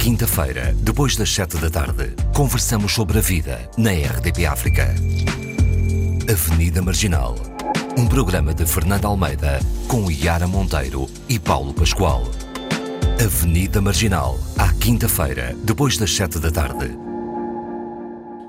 [0.00, 4.94] quinta-feira, depois das sete da tarde, conversamos sobre a vida na RDP África.
[6.26, 7.34] Avenida Marginal.
[7.98, 12.22] Um programa de Fernando Almeida com Yara Monteiro e Paulo Pascoal.
[13.22, 16.88] Avenida Marginal, à quinta-feira, depois das sete da tarde.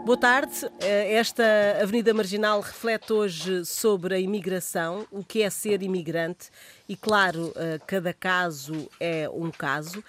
[0.05, 0.69] Boa tarde.
[0.79, 1.43] Eh, esta
[1.81, 6.49] Avenida Marginal reflete hoje sobre a imigração, o que é ser imigrante
[6.87, 10.01] e, claro, eh, cada caso é um caso.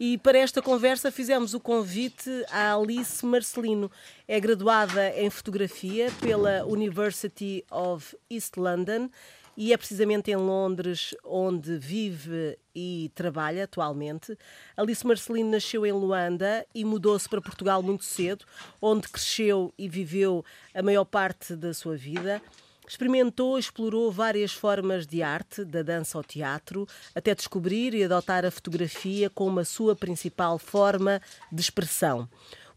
[0.00, 3.90] E para esta conversa fizemos o convite à Alice Marcelino.
[4.28, 9.10] É graduada em fotografia pela University of East London
[9.56, 14.38] e é precisamente em Londres onde vive e trabalha atualmente.
[14.76, 18.44] Alice Marcelino nasceu em Luanda e mudou-se para Portugal muito cedo,
[18.80, 22.40] onde cresceu e viveu a maior parte da sua vida.
[22.88, 28.50] Experimentou, explorou várias formas de arte, da dança ao teatro, até descobrir e adotar a
[28.50, 31.20] fotografia como a sua principal forma
[31.52, 32.26] de expressão.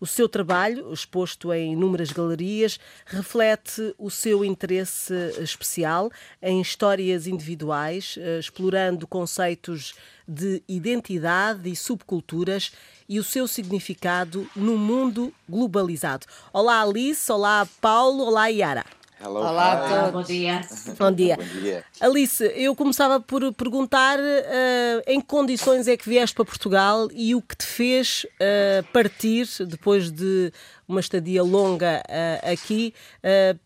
[0.02, 8.16] O seu trabalho, exposto em inúmeras galerias, reflete o seu interesse especial em histórias individuais,
[8.20, 9.94] eh, explorando conceitos
[10.28, 12.72] de identidade e subculturas
[13.08, 16.26] e o seu significado no mundo globalizado.
[16.52, 17.32] Olá, Alice.
[17.32, 18.24] Olá, Paulo.
[18.24, 19.01] Olá, Yara.
[19.24, 19.94] Hello, Olá hi.
[19.94, 20.12] a todos.
[20.14, 20.62] Bom dia.
[20.98, 21.38] Bom dia.
[21.38, 21.86] Bom dia.
[22.00, 27.36] Alice, eu começava por perguntar eh, em que condições é que vieste para Portugal e
[27.36, 30.52] o que te fez eh, partir, depois de
[30.88, 32.96] uma estadia longa eh, aqui,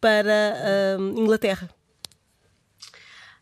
[0.02, 1.70] para Inglaterra.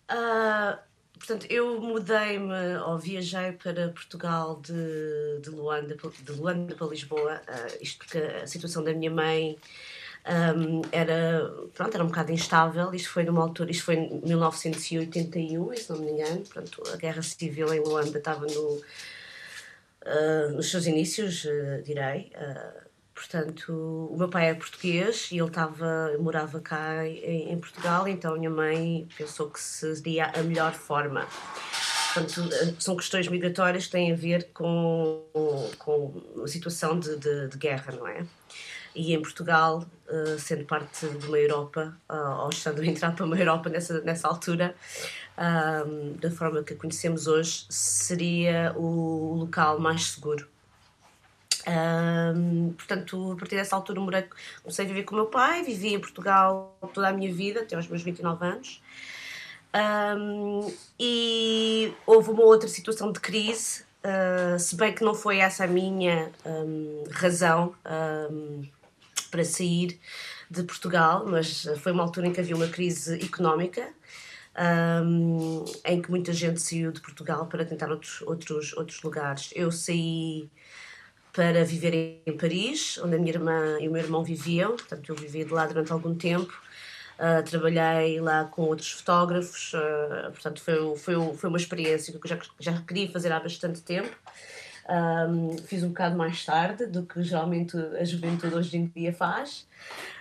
[0.07, 0.77] Ah,
[1.17, 7.67] portanto, eu mudei-me ou viajei para Portugal de, de, Luanda, de Luanda para Lisboa, ah,
[7.81, 9.57] isto porque a situação da minha mãe
[10.25, 12.93] ahm, era, pronto, era um bocado instável.
[12.93, 16.41] Isto foi numa altura, isto foi em 1981, se não me engano.
[16.41, 18.81] Portanto, a guerra civil em Luanda estava no,
[20.05, 22.31] ah, nos seus inícios, ah, direi.
[22.35, 28.07] Ah, Portanto, o meu pai é português e ele estava, morava cá em, em Portugal,
[28.07, 31.27] então a minha mãe pensou que seria a melhor forma.
[32.13, 35.23] Portanto, são questões migratórias que têm a ver com,
[35.77, 38.25] com a situação de, de, de guerra, não é?
[38.95, 43.25] E em Portugal, eh, sendo parte de uma Europa, ah, ou estando a entrar para
[43.25, 44.75] uma Europa nessa, nessa altura,
[46.19, 50.47] da forma que a conhecemos hoje, seria o local mais seguro.
[52.77, 54.25] Portanto, a partir dessa altura morei,
[54.61, 57.75] comecei a viver com o meu pai, vivi em Portugal toda a minha vida, até
[57.75, 58.81] aos meus 29 anos.
[59.73, 65.63] Ahm, e houve uma outra situação de crise, ah, se bem que não foi essa
[65.63, 68.63] a minha ahm, razão ahm,
[69.33, 69.99] para sair
[70.49, 73.93] de Portugal, mas foi uma altura em que havia uma crise económica.
[74.55, 79.51] ahm, em que muita gente saiu de Portugal para tentar outros, outros, outros lugares.
[79.55, 80.51] Eu saí
[81.33, 85.15] para viver em Paris, onde a minha irmã e o meu irmão viviam, portanto eu
[85.15, 86.53] vivi de lá durante algum tempo.
[87.17, 92.29] Ah, trabalhei lá com outros fotógrafos, ah, portanto foi, foi, foi uma experiência que eu
[92.29, 94.15] já, já queria fazer há bastante tempo.
[94.87, 99.65] Ahm, fiz um bocado mais tarde do que geralmente a juventude hoje em dia faz,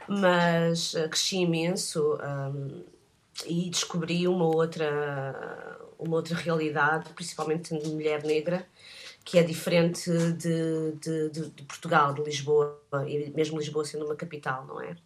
[0.08, 2.82] mas ah, cresci imenso ahm,
[3.46, 8.64] e descobri uma outra, uma outra realidade, principalmente sendo mulher negra,
[9.24, 14.16] que é diferente de, de, de, de Portugal, de Lisboa, e mesmo Lisboa sendo uma
[14.16, 14.96] capital, não é?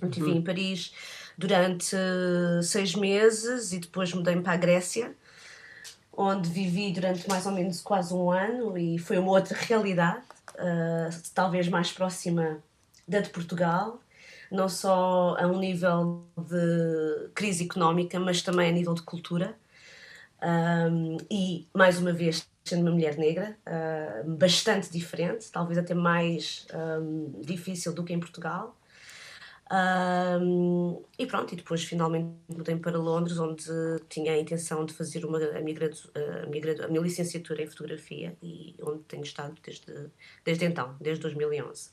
[0.00, 0.92] Eu vivi em Paris
[1.38, 5.14] durante eh, seis meses e depois mudei-me para a Grécia,
[6.16, 10.22] onde vivi durante mais ou menos quase um ano e foi uma outra realidade,
[10.56, 12.58] eh, talvez mais próxima
[13.06, 14.00] da de Portugal,
[14.50, 19.54] não só a um nível de crise económica, mas também a nível de cultura.
[20.42, 26.66] Um, e, mais uma vez, sendo uma mulher negra, ah, bastante diferente, talvez até mais
[26.74, 28.76] um, difícil do que em Portugal.
[29.68, 33.64] Um, e pronto, e depois finalmente mudei para Londres, onde
[34.08, 38.36] tinha a intenção de fazer uma, a, minha a, minha a minha licenciatura em fotografia
[38.40, 40.08] e onde tenho estado desde,
[40.44, 41.90] desde então, desde 2011.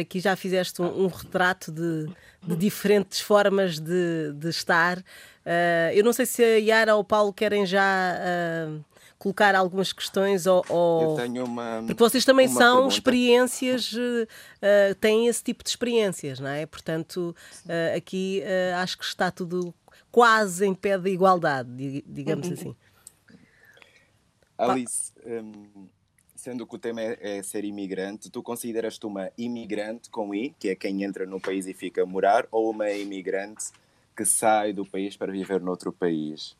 [0.00, 2.06] Aqui já fizeste um, um retrato de,
[2.42, 4.98] de, diferentes formas de, de estar.
[4.98, 8.84] Uh, eu não sei se a Yara ou o Paulo querem já uh,
[9.20, 11.02] colocar algumas questões ou, ou...
[11.02, 11.84] Eu tenho uma.
[11.86, 12.94] Porque vocês também são pergunta.
[12.94, 16.64] experiências, uh, têm esse tipo de experiências, não é?
[16.64, 17.36] Portanto,
[17.66, 19.74] uh, aqui uh, acho que está tudo
[20.10, 22.74] quase em pé de igualdade, di- digamos assim.
[24.56, 25.86] Alice, hum,
[26.34, 30.70] sendo que o tema é, é ser imigrante, tu consideras-te uma imigrante com I, que
[30.70, 33.66] é quem entra no país e fica a morar, ou uma imigrante
[34.16, 36.56] que sai do país para viver noutro país?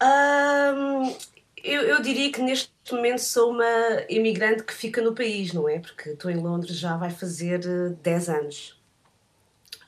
[0.00, 1.14] Ahm,
[1.62, 3.64] eu, eu diria que neste momento sou uma
[4.08, 5.78] imigrante que fica no país, não é?
[5.78, 7.60] Porque estou em Londres já vai fazer
[8.02, 8.80] 10 eh, anos.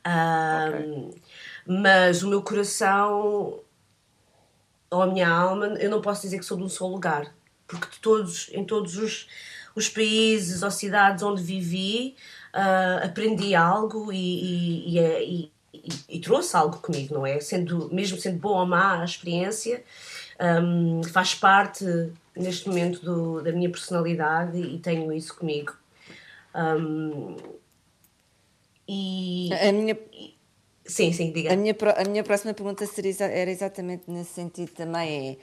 [0.06, 1.23] Um, okay.
[1.67, 3.61] Mas o meu coração
[4.91, 7.35] ou a minha alma, eu não posso dizer que sou de um só lugar,
[7.67, 9.26] porque todos, em todos os,
[9.75, 12.15] os países ou cidades onde vivi,
[12.55, 15.53] uh, aprendi algo e, e, e,
[16.09, 17.41] e, trouxe algo comigo, não é?
[17.41, 19.83] Sendo, mesmo sendo boa ou má a experiência,
[20.63, 21.85] um, faz parte
[22.37, 25.75] neste momento do, da minha personalidade e tenho isso comigo.
[26.55, 27.37] Um,
[28.87, 29.97] e, a minha,
[30.85, 31.53] Sim, sim, diga.
[31.53, 35.39] A minha, a minha próxima pergunta seria, era exatamente nesse sentido também.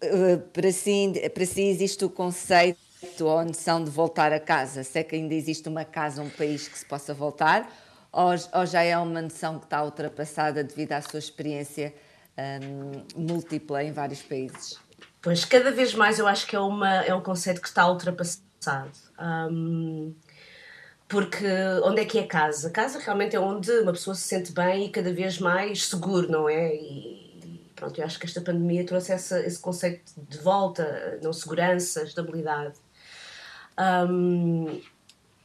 [0.00, 2.78] É, eh, para, si, para si existe o conceito
[3.20, 4.82] ou a noção de voltar a casa?
[4.82, 7.70] Se é que ainda existe uma casa, um país que se possa voltar?
[8.12, 11.94] Ou, ou já é uma noção que está ultrapassada devido à sua experiência
[12.36, 14.78] um, múltipla em vários países?
[15.22, 18.90] Pois, cada vez mais eu acho que é, uma, é um conceito que está ultrapassado.
[19.18, 20.14] Um,
[21.08, 21.46] porque
[21.84, 22.70] onde é que é casa?
[22.70, 26.48] Casa realmente é onde uma pessoa se sente bem e cada vez mais seguro, não
[26.48, 26.74] é?
[26.74, 32.02] E pronto, eu acho que esta pandemia trouxe essa, esse conceito de volta, não segurança,
[32.04, 32.74] estabilidade.
[33.78, 34.80] Um,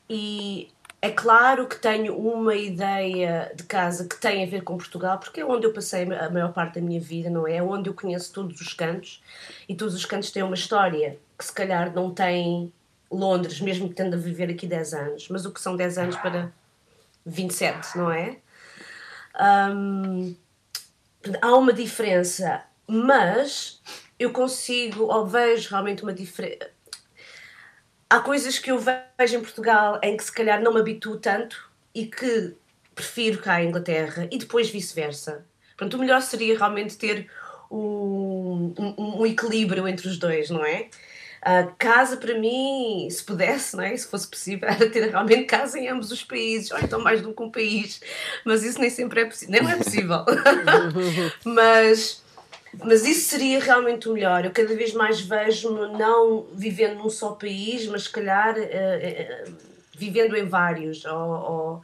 [0.09, 0.69] e
[1.05, 5.39] é claro que tenho uma ideia de casa que tem a ver com Portugal, porque
[5.39, 7.57] é onde eu passei a maior parte da minha vida, não é?
[7.57, 9.21] É onde eu conheço todos os cantos
[9.69, 12.73] e todos os cantos têm uma história que se calhar não tem
[13.11, 16.51] Londres, mesmo tendo a viver aqui 10 anos, mas o que são 10 anos para
[17.23, 18.37] 27, não é?
[21.39, 23.79] Há uma diferença, mas
[24.17, 26.74] eu consigo, ou vejo realmente uma diferença.
[28.09, 31.69] Há coisas que eu vejo em Portugal em que se calhar não me habituo tanto
[31.93, 32.55] e que
[32.93, 35.45] prefiro cá em Inglaterra e depois vice-versa.
[35.77, 37.29] Portanto, o melhor seria realmente ter
[37.69, 40.89] um, um, um equilíbrio entre os dois, não é?
[41.45, 43.95] Uh, casa para mim, se pudesse, não é?
[43.95, 47.33] se fosse possível, era ter realmente casa em ambos os países, ou então mais do
[47.33, 48.01] que um país,
[48.43, 50.25] mas isso nem sempre é possível, nem é possível.
[51.45, 52.23] mas,
[52.83, 54.45] mas isso seria realmente o melhor.
[54.45, 59.55] Eu cada vez mais vejo-me não vivendo num só país, mas se calhar uh, uh,
[59.97, 61.81] vivendo em vários, ou,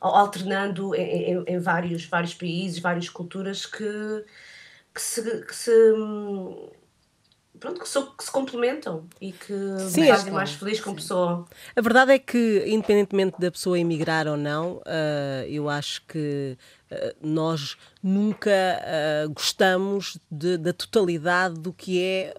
[0.00, 4.24] ou, alternando em, em, em, vários, vários países, várias culturas que,
[4.94, 5.70] que se, que se
[7.62, 9.54] pronto, que, so, que se complementam e que
[9.88, 11.46] Sim, me fazem mais feliz com a pessoa.
[11.76, 16.58] A verdade é que, independentemente da pessoa emigrar ou não, uh, eu acho que
[16.90, 22.34] uh, nós nunca uh, gostamos de, da totalidade do que é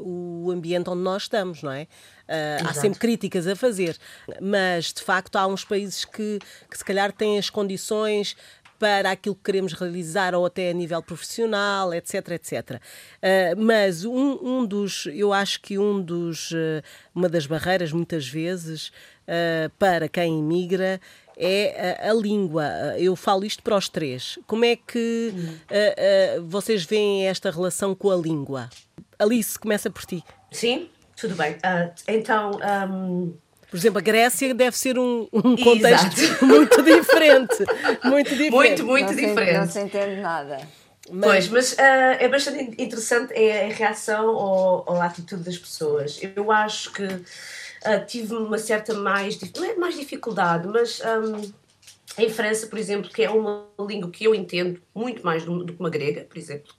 [0.00, 1.88] o ambiente onde nós estamos, não é?
[2.30, 3.98] Uh, há sempre críticas a fazer,
[4.40, 6.38] mas de facto há uns países que,
[6.70, 8.36] que se calhar têm as condições
[8.80, 12.70] para aquilo que queremos realizar ou até a nível profissional, etc, etc.
[12.72, 16.82] Uh, mas um, um, dos, eu acho que um dos, uh,
[17.14, 20.98] uma das barreiras muitas vezes uh, para quem imigra
[21.36, 22.64] é a, a, língua.
[22.98, 24.38] Eu falo isto para os três.
[24.46, 25.32] Como é que
[26.46, 28.68] vocês veem esta relação com a língua?
[29.18, 30.22] Alice, começa por ti.
[30.50, 31.56] Sim, tudo bem.
[32.08, 32.50] então.
[32.90, 33.32] Um
[33.70, 37.56] por exemplo, a Grécia deve ser um, um contexto muito diferente.
[38.02, 38.82] Muito diferente.
[38.82, 39.58] Muito, muito não diferente.
[39.58, 40.58] não se entende nada.
[41.08, 41.48] Mas...
[41.48, 46.20] Pois, mas uh, é bastante interessante é a reação ou, ou, a atitude das pessoas.
[46.36, 51.52] Eu acho que uh, tive uma certa mais, não é mais dificuldade, mas um,
[52.18, 55.72] em França, por exemplo, que é uma língua que eu entendo muito mais do, do
[55.72, 56.72] que uma grega, por exemplo,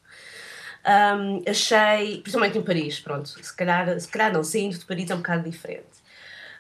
[0.86, 5.14] um, achei, principalmente em Paris, pronto, se calhar, se calhar não, saindo de Paris é
[5.14, 6.02] um bocado diferente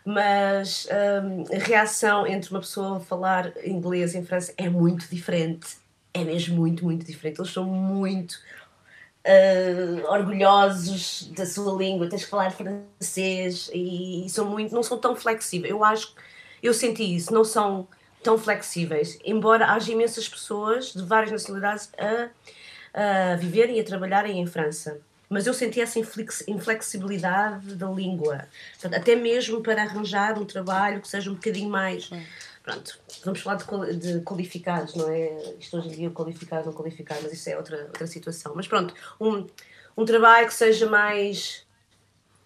[0.05, 0.88] mas
[1.24, 5.77] um, a reação entre uma pessoa falar inglês em França é muito diferente.
[6.13, 7.39] É mesmo muito, muito diferente.
[7.39, 8.34] Eles são muito
[9.25, 14.98] uh, orgulhosos da sua língua, tens que falar francês e, e, são muito, não são
[14.98, 15.72] tão flexíveis.
[15.72, 16.13] Eu acho,
[16.62, 17.88] eu senti isso, não são
[18.24, 24.39] tão flexíveis, embora haja imensas pessoas de várias nacionalidades a, a viverem e a trabalharem
[24.39, 25.01] em França
[25.32, 25.98] mas eu senti essa
[26.46, 28.50] inflexibilidade da língua.
[28.84, 32.10] Até mesmo para arranjar um trabalho que seja um bocadinho mais.
[32.62, 35.56] Pronto, vamos falar de, de qualificados, não é?
[35.58, 38.52] Isto hoje em dia, qualificado, não qualificado, mas isso é outra, outra situação.
[38.54, 39.48] Mas pronto, um,
[39.96, 41.66] um trabalho que seja mais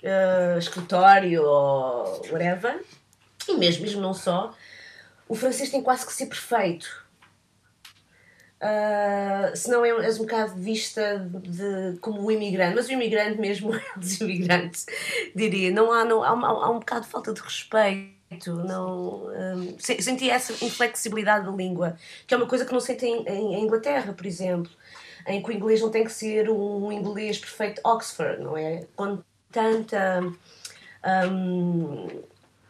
[0.04, 2.86] uh, escritório ou whatever,
[3.50, 4.56] e mesmo, mesmo não só,
[5.28, 7.05] o francês tem quase que ser perfeito
[8.66, 13.40] Uh, se não é, és um bocado vista de, como o imigrante, mas o imigrante
[13.40, 14.88] mesmo é dos imigrantes,
[15.36, 15.70] diria.
[15.72, 20.52] Não há, não, há, há um bocado de falta de respeito, não, um, senti essa
[20.66, 21.96] inflexibilidade da língua,
[22.26, 24.72] que é uma coisa que não senti em, em, Inglaterra, por exemplo.
[25.28, 28.88] em que o inglês não tem que ser um inglês perfeito Oxford, não é?
[28.96, 29.20] Com
[29.52, 30.22] tanta.
[31.32, 32.08] Um,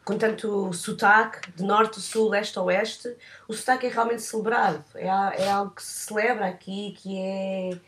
[0.06, 3.16] com tanto sotaque, de norte sul, leste oeste,
[3.48, 4.84] o sotaque é realmente celebrado.
[4.94, 7.80] É, é algo que se celebra aqui, que é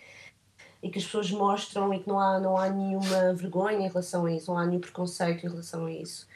[0.82, 4.26] e que as pessoas mostram e que não há, não há nenhuma vergonha em relação
[4.26, 6.28] a isso, não há nenhum preconceito em relação a isso.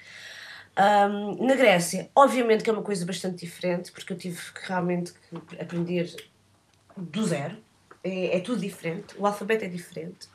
[0.77, 5.13] Um, na Grécia, obviamente que é uma coisa bastante diferente, porque eu tive que realmente
[5.59, 6.15] aprender
[6.95, 7.57] do zero,
[8.03, 10.27] é, é tudo diferente, o alfabeto é diferente,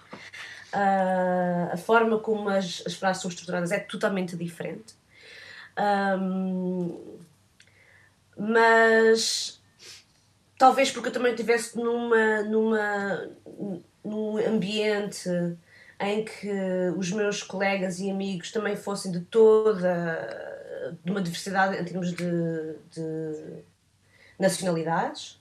[0.73, 4.95] uh, a forma como as, as frases são estruturadas é totalmente diferente.
[5.79, 7.19] Um,
[8.37, 9.61] mas
[10.59, 13.29] talvez porque eu também estivesse numa, numa,
[14.05, 15.29] num ambiente
[15.99, 16.51] em que
[16.97, 20.55] os meus colegas e amigos também fossem de toda
[21.05, 23.65] de uma diversidade em termos de, de
[24.39, 25.41] nacionalidades.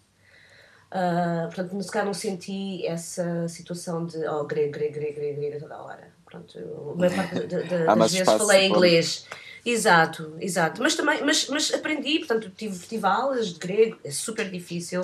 [0.91, 5.59] Uh, portanto, se calhar não senti essa situação de oh, grego, grego, grego, grego, grego
[5.59, 6.07] toda a hora.
[6.25, 9.27] Pronto, eu, a maior parte de, de, das vezes falei inglês.
[9.65, 10.81] Exato, exato.
[10.81, 15.01] Mas também mas, mas aprendi, portanto, tive, tive aulas de grego, é super difícil.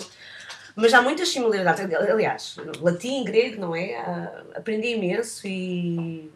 [0.76, 1.84] Mas há muitas similaridades.
[1.94, 4.00] Aliás, latim, grego, não é?
[4.00, 6.30] Uh, aprendi imenso e.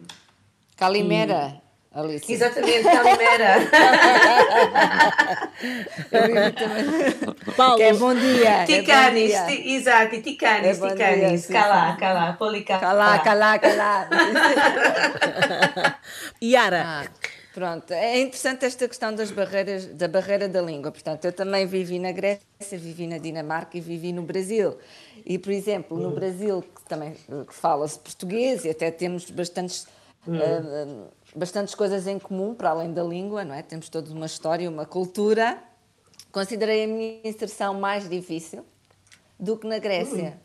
[0.76, 1.60] Calimera.
[1.62, 1.66] E...
[1.98, 2.30] Alice.
[2.30, 3.56] Exatamente, Calimera.
[7.56, 7.76] Paulo.
[7.76, 8.66] Que é bom dia.
[8.66, 11.46] Ticanis, é exato, Ticanis, é Ticanis.
[11.46, 12.78] Calá, calá, policá.
[12.78, 14.06] Calá, calá, calá.
[16.42, 16.84] Yara.
[16.84, 17.04] Ah.
[17.56, 20.92] Pronto, é interessante esta questão das barreiras, da barreira da língua.
[20.92, 24.76] Portanto, eu também vivi na Grécia, vivi na Dinamarca e vivi no Brasil.
[25.24, 27.16] E, por exemplo, no Brasil, que também
[27.48, 29.86] fala-se português e até temos bastantes,
[30.26, 30.36] uhum.
[30.36, 33.62] uh, bastantes coisas em comum, para além da língua, não é?
[33.62, 35.58] Temos toda uma história, uma cultura.
[36.30, 38.66] Considerei a minha inserção mais difícil
[39.40, 40.38] do que na Grécia.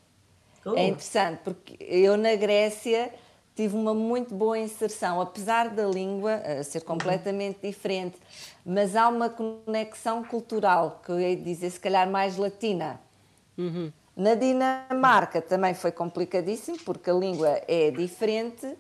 [0.66, 0.78] Uhum.
[0.78, 3.12] É interessante, porque eu na Grécia
[3.56, 8.18] tive uma muito boa inserção, apesar da língua uh, ser completamente diferente,
[8.66, 13.00] mas há uma conexão cultural, que eu ia dizer, se calhar mais latina.
[13.58, 13.92] Uhum.
[14.16, 18.78] Na Dinamarca também foi complicadíssimo, porque a língua é diferente,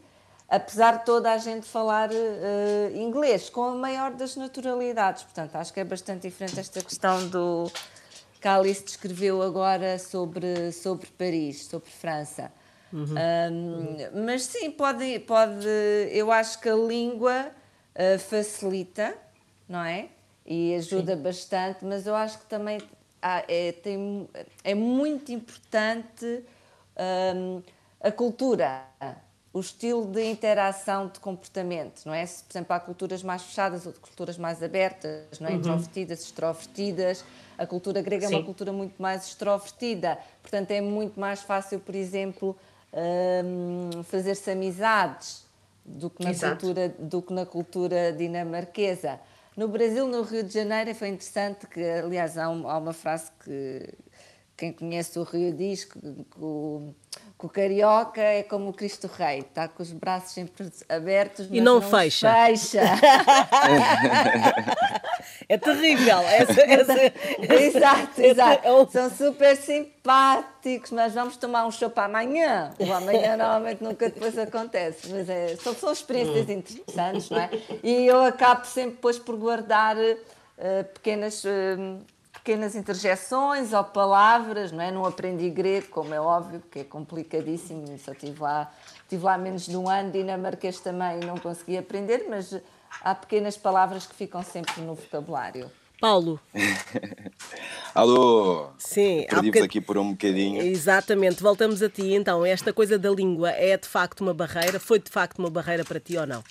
[0.47, 5.23] apesar de toda a gente falar uh, inglês, com a maior das naturalidades.
[5.23, 7.71] Portanto, acho que é bastante diferente esta questão do
[8.39, 12.51] que a Alice descreveu agora sobre, sobre Paris, sobre França.
[12.93, 13.15] Uhum.
[13.15, 15.67] Um, mas sim, pode, pode.
[16.12, 17.48] Eu acho que a língua
[17.95, 19.15] uh, facilita,
[19.67, 20.10] não é?
[20.45, 21.21] E ajuda sim.
[21.21, 22.79] bastante, mas eu acho que também
[23.21, 24.27] há, é, tem,
[24.63, 26.43] é muito importante
[27.36, 27.62] um,
[28.01, 28.83] a cultura,
[29.53, 32.25] o estilo de interação de comportamento, não é?
[32.25, 35.51] Se, por exemplo, há culturas mais fechadas ou culturas mais abertas, não é?
[35.51, 35.57] Uhum.
[35.57, 37.24] Introvertidas, extrovertidas.
[37.57, 38.33] A cultura grega Sim.
[38.33, 42.57] é uma cultura muito mais extrovertida, portanto é muito mais fácil, por exemplo,
[42.93, 45.45] um, fazer-se amizades
[45.86, 49.19] do que, na cultura, do que na cultura dinamarquesa.
[49.55, 53.31] No Brasil, no Rio de Janeiro, foi interessante que, aliás, há, um, há uma frase
[53.43, 53.93] que
[54.55, 56.93] quem conhece o Rio diz que, que, o,
[57.38, 61.60] que, o, carioca é como o Cristo Rei, está com os braços sempre abertos e
[61.60, 62.31] não, não fecha.
[62.31, 62.81] fecha.
[65.51, 66.20] é terrível.
[66.20, 68.67] Essa, essa, exato, exato.
[68.67, 72.72] É São super simpáticos, mas vamos tomar um chopp amanhã.
[72.79, 76.53] O amanhã normalmente nunca depois acontece, mas é, são, são experiências hum.
[76.53, 77.50] interessantes, não é?
[77.84, 81.43] E eu acabo sempre depois por guardar uh, pequenas.
[81.43, 82.00] Uh,
[82.34, 84.89] pequenas interjeções ou palavras, não é?
[84.89, 88.72] Não aprendi grego, como é óbvio, porque é complicadíssimo, só estive lá,
[89.08, 92.60] tive lá menos de um ano, dinamarquês também não consegui aprender, mas
[93.01, 95.71] há pequenas palavras que ficam sempre no vocabulário.
[96.00, 96.39] Paulo.
[97.93, 98.71] Alô!
[98.79, 99.65] Sim, perdimos bocad...
[99.65, 100.62] aqui por um bocadinho.
[100.62, 102.43] Exatamente, voltamos a ti então.
[102.43, 104.79] Esta coisa da língua é de facto uma barreira?
[104.79, 106.43] Foi de facto uma barreira para ti ou não?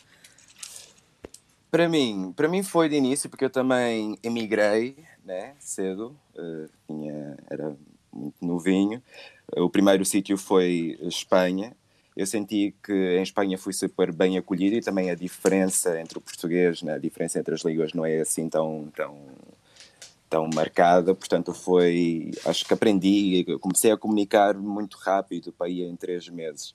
[1.68, 7.36] Para mim, para mim foi de início, porque eu também emigrei né, cedo, uh, tinha,
[7.48, 7.76] era
[8.12, 9.02] muito novinho.
[9.56, 11.76] O primeiro sítio foi Espanha.
[12.20, 16.20] Eu senti que em Espanha fui super bem acolhido e também a diferença entre o
[16.20, 19.18] português, né, a diferença entre as línguas não é assim tão, tão,
[20.28, 21.14] tão marcada.
[21.14, 22.30] Portanto, foi.
[22.44, 26.74] Acho que aprendi, comecei a comunicar muito rápido para ir em três meses.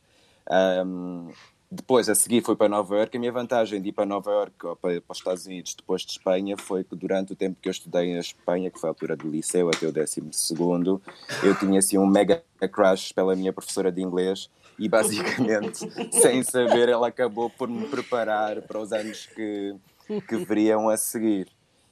[0.83, 1.29] Um,
[1.69, 3.17] depois, a seguir, fui para Nova Iorque.
[3.17, 6.01] A minha vantagem de ir para Nova Iorque ou para, para os Estados Unidos depois
[6.01, 8.91] de Espanha foi que durante o tempo que eu estudei em Espanha, que foi a
[8.91, 10.99] altura do liceu até o décimo segundo,
[11.43, 15.79] eu tinha assim um mega crush pela minha professora de inglês e basicamente,
[16.12, 19.75] sem saber, ela acabou por me preparar para os anos que,
[20.27, 21.48] que viriam a seguir.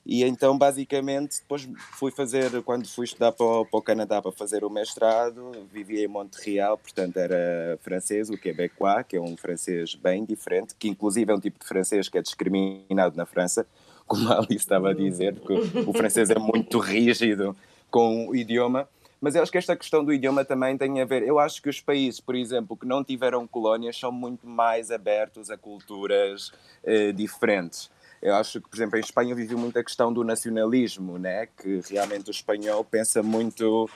[0.06, 4.34] E então, basicamente, depois fui fazer, quando fui estudar para o, para o Canadá para
[4.34, 9.96] fazer o mestrado, vivia em Montreal, portanto era francês, o quebecois, que é um francês
[9.96, 13.66] bem diferente, que inclusive é um tipo de francês que é discriminado na França,
[14.06, 17.56] como a Alice estava a dizer, porque o francês é muito rígido
[17.90, 18.90] com o idioma.
[19.24, 21.24] Mas eu acho que esta questão do idioma também tem a ver.
[21.24, 25.50] Eu acho que os países, por exemplo, que não tiveram colónias, são muito mais abertos
[25.50, 26.52] a culturas
[26.84, 27.90] eh, diferentes.
[28.22, 31.46] Eu acho que, por exemplo, em Espanha vivi muito a questão do nacionalismo, né?
[31.46, 33.90] que realmente o espanhol pensa muito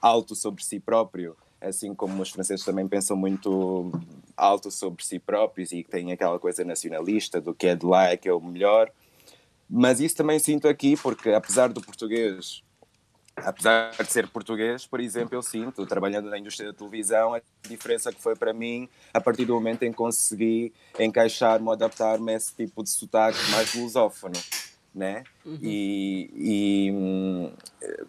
[0.00, 3.90] alto sobre si próprio, assim como os franceses também pensam muito
[4.36, 8.10] alto sobre si próprios e que têm aquela coisa nacionalista do que é de lá
[8.10, 8.88] é que é o melhor.
[9.68, 12.62] Mas isso também sinto aqui, porque apesar do português
[13.36, 18.12] apesar de ser português, por exemplo, eu sinto, trabalhando na indústria da televisão, a diferença
[18.12, 22.54] que foi para mim a partir do momento em que consegui encaixar-me, adaptar-me a esse
[22.54, 24.34] tipo de sotaque mais lusófono.
[24.92, 25.22] Né?
[25.46, 25.56] Uhum.
[25.62, 27.52] E, e,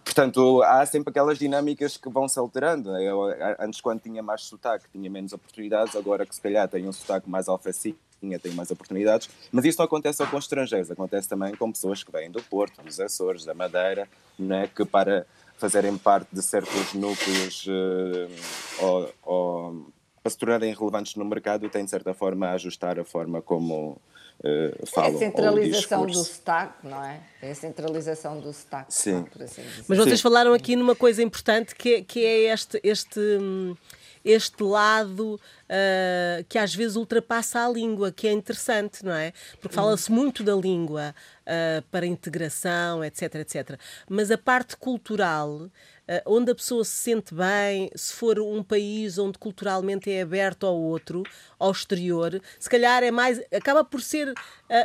[0.04, 2.98] portanto há sempre aquelas dinâmicas que vão se alterando.
[2.98, 3.22] Eu,
[3.60, 7.30] antes, quando tinha mais sotaque, tinha menos oportunidades, agora que se calhar tenho um sotaque
[7.30, 7.98] mais alfacinho
[8.40, 12.12] tem mais oportunidades, mas isso não acontece só com estrangeiros, acontece também com pessoas que
[12.12, 15.26] vêm do Porto, dos Açores, da Madeira, né, que para
[15.58, 19.86] fazerem parte de certos núcleos uh, ou, ou,
[20.24, 24.02] para se tornarem relevantes no mercado têm de certa forma a ajustar a forma como
[24.40, 25.12] uh, falam.
[25.12, 27.22] É a centralização do sotaque, não é?
[27.42, 28.94] É a centralização do sotaque.
[28.94, 29.26] Sim.
[29.40, 30.24] Assim mas vocês Sim.
[30.24, 33.76] falaram aqui numa coisa importante que é, que é este, este hum,
[34.24, 35.40] este lado
[35.72, 39.32] uh, que às vezes ultrapassa a língua, que é interessante, não é?
[39.60, 43.80] Porque fala-se muito da língua uh, para integração, etc, etc.
[44.10, 45.70] Mas a parte cultural
[46.12, 50.66] eh, onde a pessoa se sente bem, se for um país onde culturalmente é aberto
[50.66, 51.24] ao outro,
[51.58, 54.36] ao exterior, se calhar é mais, acaba por ser uh,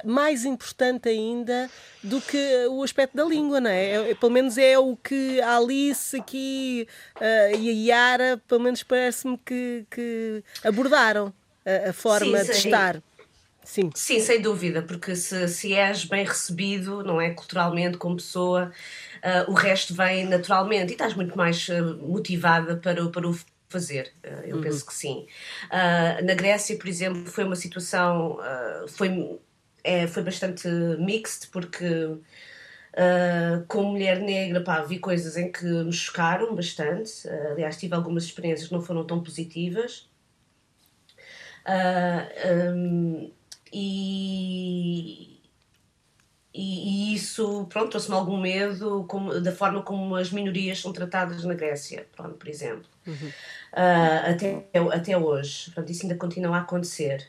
[0.04, 1.68] mais importante ainda
[2.00, 3.86] do que o aspecto da língua, não é?
[3.86, 8.60] é, é pelo menos é o que a Alice aqui uh, e a Yara, pelo
[8.60, 10.44] menos parece-me que, que
[10.76, 11.32] abordaram
[11.64, 13.02] a, a forma sim, de estar.
[13.64, 13.90] Sim.
[13.94, 17.30] Sim, sem dúvida, porque se, se és bem recebido, não é?
[17.30, 18.70] Culturalmente, como pessoa,
[19.16, 23.36] uh, o resto vem naturalmente e estás muito mais uh, motivada para, para o
[23.68, 24.62] fazer, uh, eu uhum.
[24.62, 25.26] penso que sim.
[25.72, 28.38] na Grécia, por exemplo, foi uma situação,
[28.86, 29.40] foi,
[29.82, 30.68] é, foi bastante
[31.00, 32.16] mixed, porque
[33.66, 38.68] como mulher negra, pá, vi coisas em que me chocaram bastante, aliás, tive algumas experiências
[38.68, 40.08] que não foram tão positivas.
[41.66, 43.30] Um,
[43.72, 45.40] e,
[46.54, 51.44] e, e isso, pronto, trouxe-me algum medo como, da forma como as minorias são tratadas
[51.44, 52.86] na Grécia, pronto, por exemplo.
[53.06, 53.28] Uhum.
[53.72, 55.70] Uh, até, até hoje.
[55.72, 57.26] Pronto, isso ainda continua a acontecer.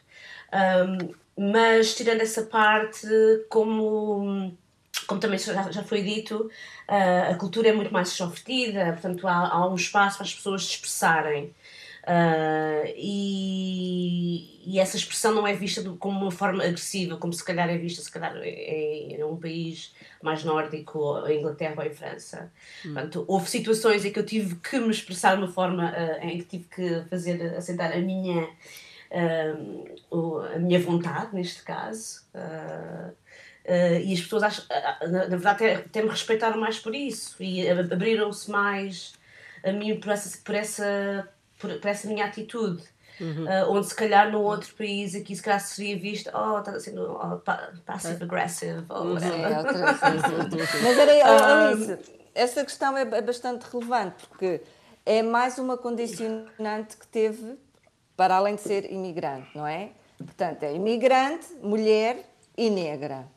[0.54, 1.14] Um,
[1.52, 3.08] mas, tirando essa parte,
[3.50, 4.56] como,
[5.06, 6.50] como também já, já foi dito,
[6.90, 10.66] uh, a cultura é muito mais extrovertida, portanto, há, há um espaço para as pessoas
[10.66, 11.54] se expressarem.
[12.08, 17.70] Uh, e, e, essa expressão não é vista como uma forma agressiva, como se calhar
[17.70, 19.94] é vista se calhar em, em um país
[20.24, 22.50] mais nórdico, a Inglaterra ou em França.
[22.86, 22.94] Hum.
[22.94, 26.38] Portanto, houve situações em que eu tive que me expressar de uma forma uh, em
[26.38, 28.48] que tive que fazer, aceitar a minha,
[30.10, 32.22] uh, a minha vontade, neste caso.
[34.02, 34.64] e as pessoas, acham,
[35.02, 39.12] na, na, verdade, até, até me respeitaram mais por isso e abriram-se mais
[39.62, 42.84] a mim por essa, por essa por, por essa minha atitude.
[43.20, 43.46] Uhum.
[43.46, 47.14] Uh, onde se calhar no outro país aqui se calhar seria visto, oh, está sendo
[47.14, 47.42] oh,
[47.84, 49.14] passive aggressive ou uhum.
[49.16, 49.52] whatever.
[49.52, 51.98] É, Mas era, Alice,
[52.36, 54.62] essa questão é, é bastante relevante porque
[55.04, 57.58] é mais uma condicionante que teve
[58.16, 59.92] para além de ser imigrante, não é?
[60.18, 62.24] Portanto, é imigrante, mulher
[62.56, 63.28] e negra.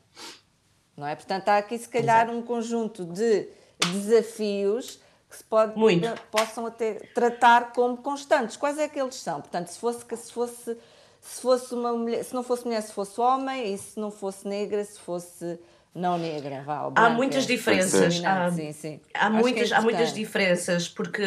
[0.97, 1.15] Não é?
[1.15, 3.49] Portanto, há aqui se calhar um conjunto de
[3.93, 5.01] desafios
[5.31, 6.09] que se pode, Muito.
[6.31, 8.57] possam até tratar como constantes.
[8.57, 9.41] Quais é que eles são?
[9.41, 10.77] Portanto, se fosse, se fosse,
[11.21, 14.47] se fosse uma mulher, se não fosse mulher, se fosse homem, e se não fosse
[14.49, 15.59] negra, se fosse
[15.95, 18.23] não negra, vá, branca, há muitas diferenças.
[18.25, 19.01] Há, sim, sim.
[19.15, 21.23] há muitas, é há muitas diferenças, porque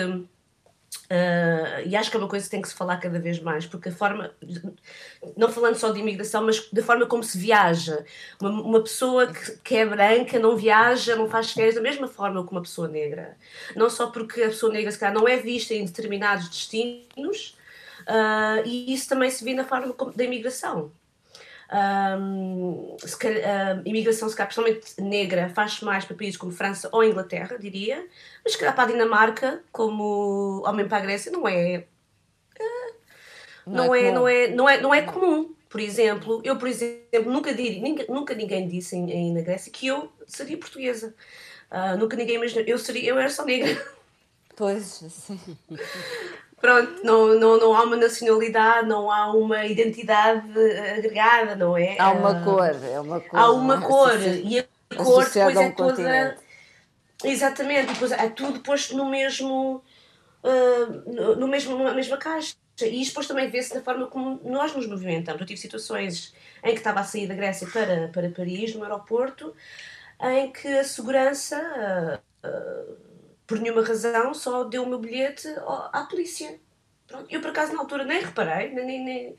[1.13, 3.67] Uh, e acho que é uma coisa que tem que se falar cada vez mais,
[3.67, 4.33] porque a forma,
[5.37, 8.03] não falando só de imigração, mas da forma como se viaja.
[8.41, 12.43] Uma, uma pessoa que, que, é branca não viaja, não faz férias da mesma forma
[12.43, 13.37] que uma pessoa negra.
[13.75, 17.55] Não só porque a pessoa negra, se calhar, não é vista em determinados destinos,
[18.01, 20.91] uh, e isso também se vê na forma da imigração
[21.73, 27.03] um, se calhar, imigração, se calhar, principalmente negra, faz mais para países como França ou
[27.03, 28.05] Inglaterra, diria,
[28.43, 31.85] mas se calhar para a Dinamarca, como homem para a Grécia, não é.
[32.59, 32.93] Uh,
[33.65, 35.55] não, não, é, é não, é, não, é, não é comum.
[35.67, 39.71] Por exemplo, eu, por exemplo, nunca, dir, nunca, nunca ninguém disse em, em, na Grécia
[39.71, 41.15] que eu seria portuguesa.
[41.71, 42.63] Uh, nunca ninguém imaginou.
[42.67, 43.83] Eu, seria, eu era só negra.
[44.55, 45.39] Pois, sim.
[46.63, 50.49] Pronto, não, não, não há uma nacionalidade, não há uma identidade
[50.97, 51.99] agregada, não é?
[51.99, 53.37] Há uma uh, cor, é uma cor.
[53.37, 54.63] Há uma cor, e a
[54.95, 55.89] cor depois é toda.
[55.89, 56.37] Continente.
[57.21, 59.83] Exatamente, depois é tudo posto no mesmo.
[60.41, 62.55] Uh, no mesmo, na mesma caixa.
[62.81, 65.41] E isto depois também vê-se na forma como nós nos movimentamos.
[65.41, 69.53] Eu tive situações em que estava a sair da Grécia para, para Paris, no aeroporto,
[70.21, 72.95] em que a segurança, uh,
[73.45, 75.47] por nenhuma razão, só deu o meu bilhete
[75.91, 76.59] à polícia.
[77.07, 77.27] Pronto.
[77.29, 79.37] Eu, por acaso, na altura nem reparei, nem, nem,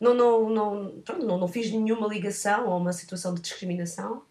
[0.00, 4.22] não, não, não, pronto, não, não fiz nenhuma ligação a uma situação de discriminação,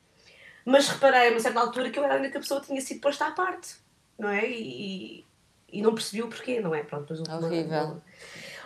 [0.66, 3.00] mas reparei a uma certa altura que eu era a única pessoa que tinha sido
[3.02, 3.76] posta à parte,
[4.18, 4.50] não é?
[4.50, 5.26] E,
[5.72, 6.84] e não percebi o porquê, não é?
[6.84, 7.84] Pronto, Horrível.
[7.84, 8.04] Uma,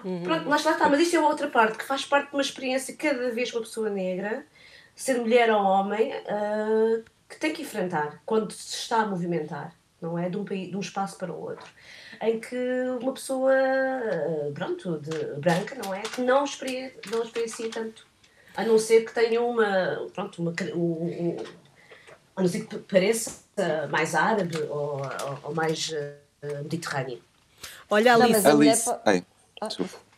[0.04, 0.24] Uhum.
[0.24, 3.32] Pronto, lá está, mas isso é outra parte que faz parte de uma experiência cada
[3.32, 4.46] vez uma pessoa negra,
[4.96, 10.18] ser mulher ou homem, uh, que tem que enfrentar quando se está a movimentar, não
[10.18, 10.30] é?
[10.30, 11.66] De um, país, de um espaço para o outro.
[12.22, 12.56] Em que
[13.02, 16.02] uma pessoa, uh, pronto, de, branca, não é?
[16.02, 18.06] Que não, experia, não experiencia tanto.
[18.56, 21.38] A não ser que tenha uma, pronto, uma, um,
[22.36, 23.42] a não ser que pareça
[23.90, 27.22] mais árabe ou, ou, ou mais uh, mediterrâneo.
[27.90, 28.42] Olha, Alice.
[28.42, 28.90] Não, Alice.
[28.90, 29.24] Mulher...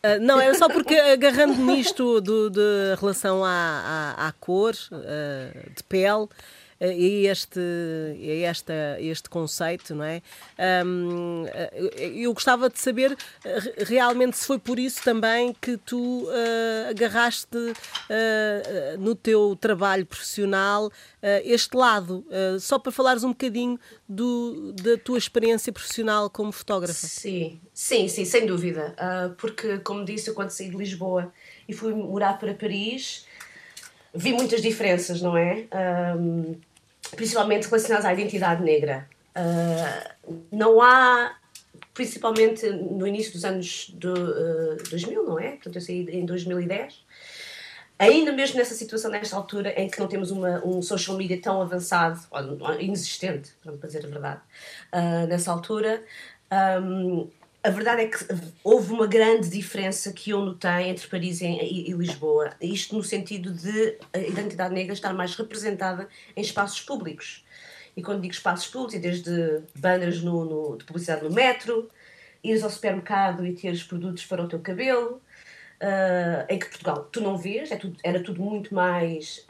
[0.02, 5.70] Uh, não, é só porque agarrando nisto do, de relação à, à, à cor uh,
[5.74, 6.26] de pele,
[6.80, 7.60] e este,
[8.18, 10.22] este, este conceito, não é?
[10.84, 11.44] Um,
[11.98, 13.16] eu gostava de saber
[13.76, 20.86] realmente se foi por isso também que tu uh, agarraste uh, no teu trabalho profissional
[20.86, 20.90] uh,
[21.44, 22.24] este lado,
[22.60, 27.06] só para falares um bocadinho do, da tua experiência profissional como fotógrafa.
[27.06, 28.94] Sim, sim, sim, sem dúvida,
[29.38, 31.32] porque como disse, eu quando saí de Lisboa
[31.68, 33.26] e fui morar para Paris,
[34.14, 35.66] vi muitas diferenças, não é?
[37.14, 39.08] Principalmente relacionados à identidade negra.
[39.36, 41.36] Uh, não há,
[41.94, 45.52] principalmente no início dos anos do, uh, 2000, não é?
[45.52, 47.04] Portanto, eu saí em 2010.
[47.98, 51.60] Ainda mesmo nessa situação, nesta altura, em que não temos uma, um social media tão
[51.60, 54.40] avançado, ou inexistente, para dizer a verdade,
[54.92, 56.02] uh, nessa altura,
[56.82, 57.28] um,
[57.62, 58.16] a verdade é que
[58.64, 62.50] houve uma grande diferença que eu notei entre Paris e, Lisboa.
[62.60, 67.44] Isto no sentido de a identidade negra estar mais representada em espaços públicos.
[67.94, 71.90] E quando digo espaços públicos, é desde banners no, no, de publicidade no metro,
[72.42, 75.20] ires ao supermercado e teres produtos para o teu cabelo,
[75.80, 79.44] uh, em que Portugal tu não vês, é tudo, era tudo muito mais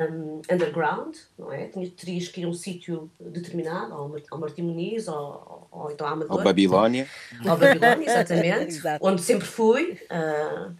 [0.00, 1.66] um, underground, não é?
[1.68, 6.06] Tinhas, terias que ir a um sítio determinado, ao, ao Martim Muniz, ou, ou então
[6.06, 6.38] à Amador.
[6.38, 7.08] Ao Babilónia.
[7.46, 9.98] Ao Babilónia, exatamente, onde sempre fui.
[10.10, 10.74] Uh,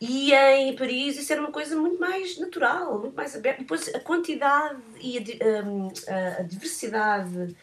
[0.00, 3.62] e em Paris isso era uma coisa muito mais natural, muito mais aberta.
[3.62, 7.54] Depois a quantidade e a, a, a diversidade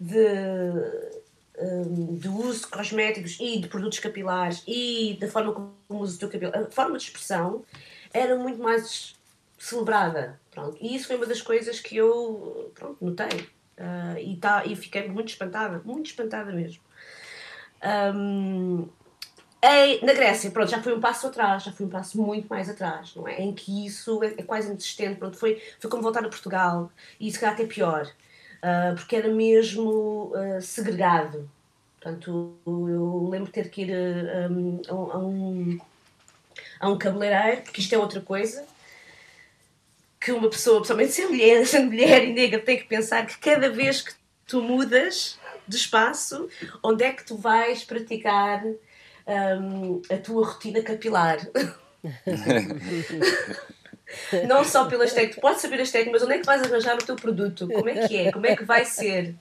[0.00, 0.26] de
[1.58, 6.18] um, de uso de cosméticos e de produtos capilares e da forma como usas o
[6.20, 7.64] teu cabelo, a forma de expressão
[8.12, 9.14] era muito mais
[9.58, 10.40] celebrada.
[10.50, 10.76] Pronto.
[10.80, 13.48] E isso foi uma das coisas que eu pronto, notei.
[13.78, 16.82] Uh, e, tá, e fiquei muito espantada, muito espantada mesmo.
[17.82, 18.88] Um,
[20.02, 23.14] na Grécia, pronto, já foi um passo atrás, já foi um passo muito mais atrás,
[23.14, 23.40] não é?
[23.40, 27.30] Em que isso é, é quase inexistente, pronto, foi, foi como voltar a Portugal e
[27.30, 28.12] se calhar até pior
[28.62, 31.50] uh, porque era mesmo uh, segregado.
[32.00, 34.48] Portanto, eu lembro de ter que ir ah,
[34.88, 35.78] a, a, um,
[36.80, 38.66] a um cabeleireiro, porque isto é outra coisa,
[40.20, 43.70] que uma pessoa, principalmente sendo mulher, sendo mulher e negra, tem que pensar que cada
[43.70, 44.14] vez que
[44.48, 46.48] tu mudas de espaço,
[46.82, 51.38] onde é que tu vais praticar um, a tua rotina capilar?
[54.46, 57.04] Não só pelas técnicas, podes saber as técnicas, mas onde é que vais arranjar o
[57.04, 57.68] teu produto?
[57.68, 58.32] Como é que é?
[58.32, 59.34] Como é que vai ser?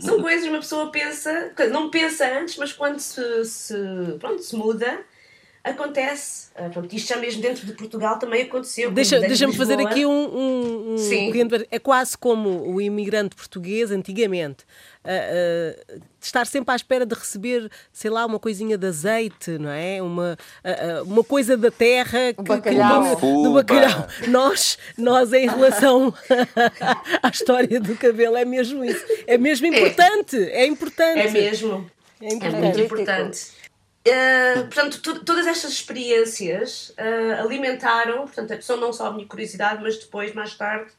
[0.00, 3.74] São coisas que uma pessoa pensa, não pensa antes, mas quando se, se,
[4.20, 5.00] pronto, se muda,
[5.64, 6.50] acontece.
[6.58, 8.90] Uh, pronto, isto já mesmo dentro de Portugal também aconteceu.
[8.90, 11.30] Deixa-me deixa fazer aqui um, um, um Sim.
[11.70, 14.64] É quase como o imigrante português antigamente
[15.04, 19.70] uh, uh, estar sempre à espera de receber, sei lá, uma coisinha de azeite, não
[19.70, 20.00] é?
[20.02, 23.16] Uma, uh, uma coisa da terra que, bacalhau.
[23.16, 24.06] Que, do bacalhau.
[24.28, 26.14] Nós, nós, em relação
[27.22, 29.04] à história do cabelo, é mesmo isso.
[29.26, 30.36] É mesmo importante.
[30.36, 31.20] É, é importante.
[31.20, 31.90] É mesmo.
[32.20, 32.56] É, importante.
[32.56, 33.61] é muito importante.
[34.04, 39.96] Uh, portanto, todas estas experiências uh, alimentaram, portanto, são não só a minha curiosidade, mas
[39.96, 40.90] depois, mais tarde,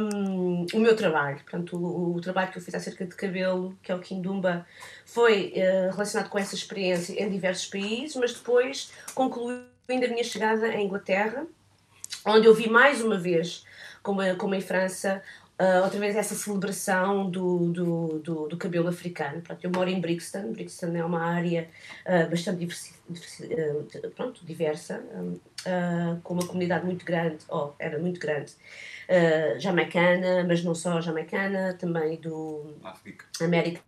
[0.00, 1.36] um, o meu trabalho.
[1.38, 4.64] Portanto, o, o, trabalho que eu fiz acerca de cabelo, que é o Kindumba,
[5.04, 10.24] foi uh, relacionado com essa experiência em diversos países, mas depois concluiu incluindo a minha
[10.24, 11.46] chegada à Inglaterra,
[12.24, 13.64] onde eu vi mais uma vez,
[14.02, 15.22] como, como em França,
[15.58, 19.40] Uh, outra vez essa celebração do, do, do, do, cabelo africano.
[19.40, 21.66] Pronto, eu moro em Brixton, Brixton é uma área
[22.04, 25.02] uh, bastante diversi, diversi, uh, pronto, diversa,
[26.22, 28.52] com uma comunidade muito grande, oh, era muito grande,
[29.58, 33.24] jamaicana, mas não só jamaicana, também do África.
[33.40, 33.82] América,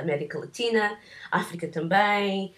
[0.00, 0.96] América Latina,
[1.32, 2.54] África também,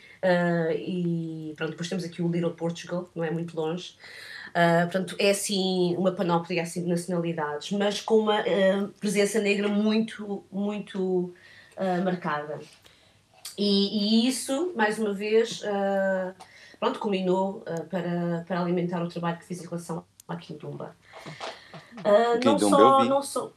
[0.76, 3.96] e pronto, depois temos aqui o Little Portugal, não é muito longe.
[4.58, 9.68] Uh, portanto, é assim uma panóplia assim, de nacionalidades, mas com uma uh, presença negra
[9.68, 11.32] muito, muito
[11.76, 12.58] uh, marcada.
[13.56, 15.62] E, e, isso, mais uma vez,
[16.78, 20.96] pronto, culminou para, para alimentar o trabalho que fiz em relação à Quindumba.
[22.44, 23.52] não só, não só...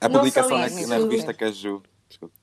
[0.00, 1.82] A publicação na, na, revista Caju.
[2.08, 2.34] Desculpa.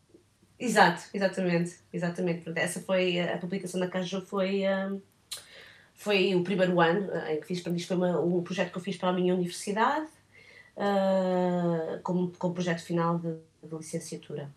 [0.59, 2.51] Exato, exatamente, exatamente.
[2.55, 4.63] Essa foi a publicação da Caju foi
[5.97, 8.81] foi o primeiro ano eh, em que fiz, isto foi uma, um projeto que eu
[8.81, 10.05] fiz para a minha universidade,
[10.77, 13.33] uh, como, como projeto final de,
[13.63, 14.49] de licenciatura.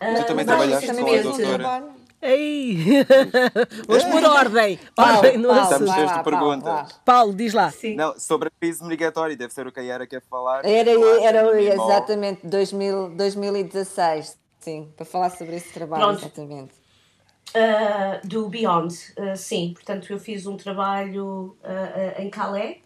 [0.00, 1.94] Uh, tu também trabalhaste com a doutora...
[2.22, 3.04] Ei!
[3.86, 4.78] Vamos por ordem.
[4.94, 6.92] Paulo, ordem no Estamos cheios de perguntas.
[7.04, 7.70] Paulo, diz lá.
[7.70, 7.96] Sim.
[7.96, 10.64] Não, sobre a crise migratória, deve ser o que a Yara quer falar.
[10.64, 16.20] Era, era exatamente 2000, 2016, sim, para falar sobre esse trabalho, Pronto.
[16.20, 16.83] exatamente.
[17.54, 19.72] Uh, do Beyond, uh, sim.
[19.74, 22.78] Portanto, eu fiz um trabalho uh, em Calais.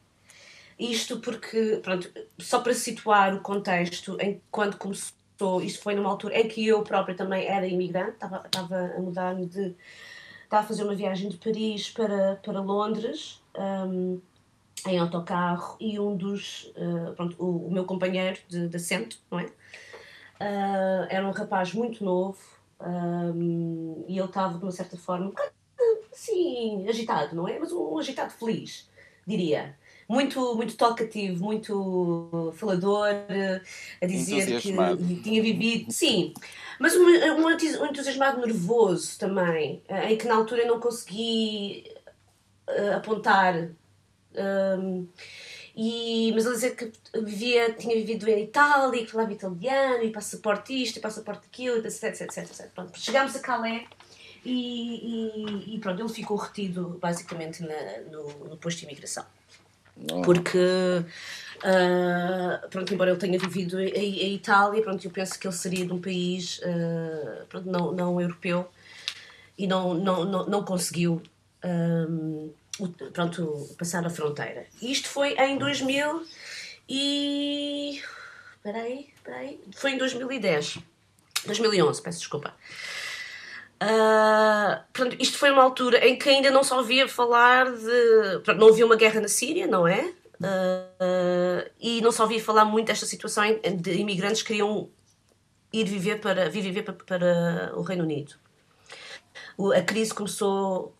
[0.78, 6.38] Isto porque, pronto, só para situar o contexto, em quando começou, isto foi numa altura
[6.38, 9.74] em que eu própria também era imigrante, estava, estava a mudar-me de.
[10.44, 14.20] Estava a fazer uma viagem de Paris para, para Londres, um,
[14.86, 16.72] em autocarro, e um dos.
[17.16, 19.50] pronto, o, o, meu companheiro de, de assento, não é?
[21.10, 22.38] era um rapaz muito novo,
[22.80, 25.50] um, e ele estava, de uma certa forma, um bocado
[26.12, 27.58] assim, agitado, não é?
[27.58, 28.88] Mas um agitado feliz,
[29.26, 29.76] diria.
[30.08, 33.08] Muito, muito talkativo, muito falador,
[34.00, 34.72] a dizer que
[35.22, 35.92] tinha vivido.
[35.92, 36.32] Sim,
[36.80, 41.92] mas um, um entusiasmado nervoso também, em que na altura eu não consegui
[42.68, 43.68] uh, apontar.
[44.34, 45.06] Um,
[45.80, 46.90] e, mas ele dizia que
[47.22, 52.02] vivia, tinha vivido em Itália, que falava italiano, e passaporte isto, e passaporte aquilo, etc,
[52.02, 52.38] etc, etc.
[52.38, 52.66] etc.
[52.74, 53.86] Pronto, chegámos a Calais
[54.44, 59.24] e, e, e, pronto, ele ficou retido basicamente na, no, no posto de imigração.
[60.10, 60.22] Oh.
[60.22, 65.54] Porque, uh, pronto, embora ele tenha vivido em, em, Itália, pronto, eu penso que ele
[65.54, 68.68] seria de um país uh, pronto, não, não europeu
[69.56, 71.22] e não, não, não, não conseguiu.
[71.64, 72.57] Um, ah,
[73.12, 74.66] pronto, passar a fronteira.
[74.80, 76.26] Isto foi em 2000
[76.88, 78.02] e...
[78.62, 79.60] Peraí, peraí.
[79.76, 80.78] Foi em 2010.
[81.46, 82.54] 2011, peço desculpa.
[83.82, 88.40] Uh, pronto, isto foi uma altura em que ainda não se ouvia falar de...
[88.44, 90.12] Pronto, não havia uma guerra na Síria, não é?
[90.40, 93.44] Uh, e não se ouvia falar muito desta situação
[93.76, 94.90] de imigrantes que queriam
[95.72, 98.34] ir viver para, vir viver para, para o Reino Unido.
[99.76, 100.94] A crise começou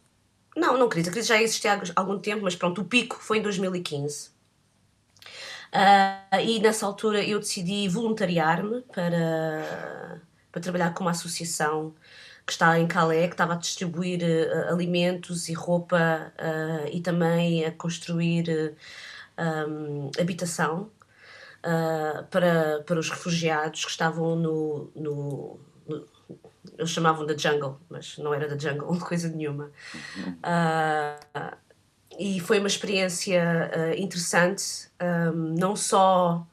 [0.59, 1.09] não, não crise.
[1.09, 4.29] A crise já existia há algum tempo, mas pronto, o pico foi em 2015.
[4.29, 11.95] Uh, ah, e nessa altura eu decidi voluntariar-me para, para trabalhar com uma associação
[12.47, 17.67] que está em Calais, que estava a distribuir uh, alimentos e roupa uh, e também
[17.67, 18.75] a construir
[19.39, 20.91] um, habitação
[22.31, 25.68] para, para os refugiados que estavam no, no, no
[26.77, 29.71] eles chamavam da jungle, mas não era da jungle, coisa nenhuma.
[30.19, 31.57] Uh,
[32.19, 36.47] e foi uma experiência uh, interessante, um, não só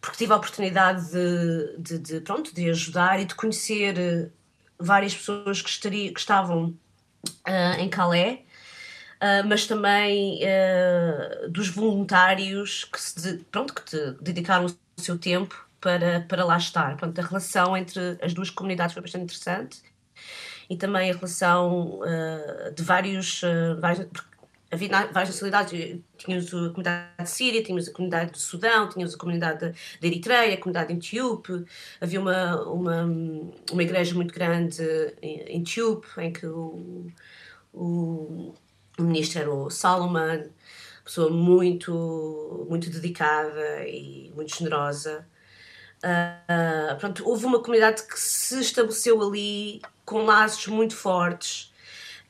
[0.00, 4.32] porque tive a oportunidade de, de, de, pronto, de ajudar e de conhecer uh,
[4.78, 6.74] várias pessoas que, estaria, que estavam
[7.78, 8.38] em Calais,
[9.46, 10.40] mas também
[11.50, 16.96] dos voluntários que, se, pronto, que dedicaram o seu tempo para, para lá estar.
[16.96, 19.82] Portanto, a relação entre as duas comunidades foi bastante interessante
[20.68, 24.06] e também a relação uh, de vários, uh, vários
[24.70, 29.18] havia várias nacionalidades, tínhamos a comunidade de Síria, tínhamos a comunidade do Sudão, tínhamos a
[29.18, 31.64] comunidade da Eritreia, a comunidade em Etíope,
[32.00, 33.04] havia uma, uma,
[33.72, 34.82] uma igreja muito grande
[35.22, 37.06] em Etíope, em que o,
[37.72, 38.54] o,
[38.98, 40.50] o ministro era o Solomon,
[41.02, 45.26] pessoa muito, muito dedicada e muito generosa.
[45.98, 51.72] Uh, pronto, houve uma comunidade que se estabeleceu ali com laços muito fortes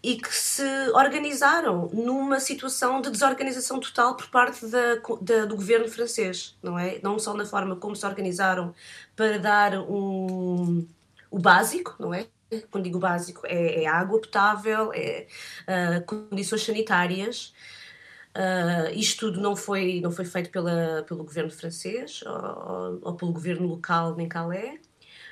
[0.02, 0.62] e que se
[0.94, 6.98] organizaram numa situação de desorganização total por parte da, da, do governo francês, não é?
[7.02, 8.74] Não só na forma como se organizaram
[9.16, 10.86] para dar um,
[11.30, 12.26] o básico, não é?
[12.70, 15.26] quando digo básico, é, é água potável, é
[15.68, 17.52] uh, condições sanitárias.
[18.38, 23.32] Uh, isto tudo não foi, não foi feito pela, pelo governo francês ou, ou pelo
[23.32, 24.78] governo local em Calais,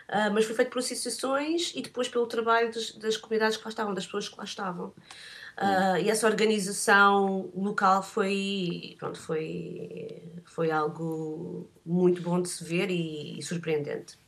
[0.08, 3.68] uh, mas foi feito por associações e depois pelo trabalho das, das comunidades que lá
[3.68, 4.88] estavam, das pessoas que lá estavam.
[5.56, 12.90] Uh, e essa organização local foi, pronto, foi, foi algo muito bom de se ver
[12.90, 14.18] e, e surpreendente.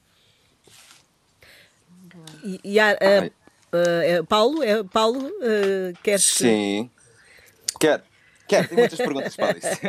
[2.44, 6.24] E, e uh, uh, Paulo, é, Paulo uh, queres...
[6.24, 6.88] Sim,
[7.80, 8.07] quero.
[8.48, 9.80] Quero, tem muitas perguntas para a Alice.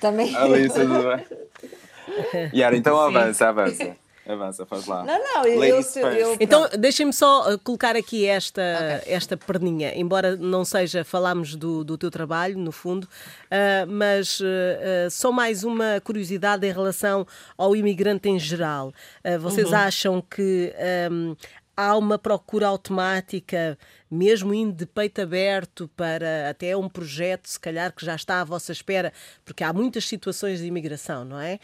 [0.00, 0.36] Também.
[0.36, 2.50] Alice, tudo bem?
[2.54, 3.96] Yara, então avança, avança.
[4.28, 5.04] Avança, faz lá.
[5.04, 8.60] Não, não, eu, eu, eu Então, deixem-me só uh, colocar aqui esta,
[9.00, 9.14] okay.
[9.14, 14.44] esta perninha, embora não seja falarmos do, do teu trabalho, no fundo, uh, mas uh,
[14.44, 17.24] uh, só mais uma curiosidade em relação
[17.56, 18.92] ao imigrante em geral.
[19.24, 19.76] Uh, vocês uhum.
[19.76, 20.74] acham que
[21.12, 21.36] um,
[21.76, 23.78] há uma procura automática,
[24.10, 28.44] mesmo indo de peito aberto para até um projeto, se calhar que já está à
[28.44, 29.12] vossa espera,
[29.44, 31.58] porque há muitas situações de imigração, não é?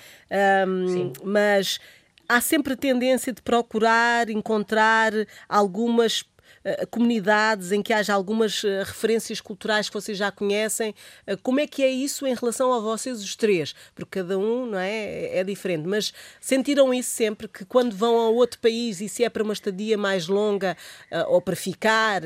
[0.67, 1.13] Um, Sim.
[1.25, 1.81] Mas
[2.29, 5.13] há sempre a tendência de procurar encontrar
[5.49, 6.25] algumas
[6.91, 10.95] comunidades em que haja algumas uh, referências culturais que vocês já conhecem.
[11.27, 13.75] Uh, como é que é isso em relação a vocês os três?
[13.95, 15.87] Porque cada um não é, é diferente.
[15.87, 19.53] Mas sentiram isso sempre que quando vão a outro país e se é para uma
[19.53, 20.77] estadia mais longa
[21.29, 22.23] ou para ficar,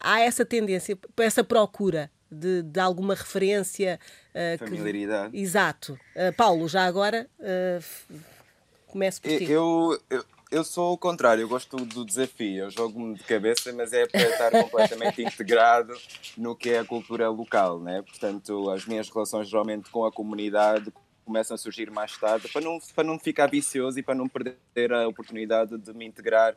[0.00, 4.00] há essa tendência, essa procura de, de, alguma referência.
[4.34, 5.32] Uh, Familiaridade.
[5.32, 5.38] Que...
[5.38, 5.98] Exato.
[6.16, 8.16] Uh, Paulo, já agora, uh,
[8.92, 9.50] Começo por ti.
[9.50, 12.64] Eu, eu, eu sou o contrário, eu gosto do desafio.
[12.64, 15.94] Eu jogo-me de cabeça, mas é para estar completamente integrado
[16.36, 18.02] no que é a cultura local, né?
[18.02, 20.92] Portanto, as minhas relações geralmente com a comunidade
[21.24, 24.92] começam a surgir mais tarde, para não, para não ficar vicioso e para não perder
[24.92, 26.54] a oportunidade de me integrar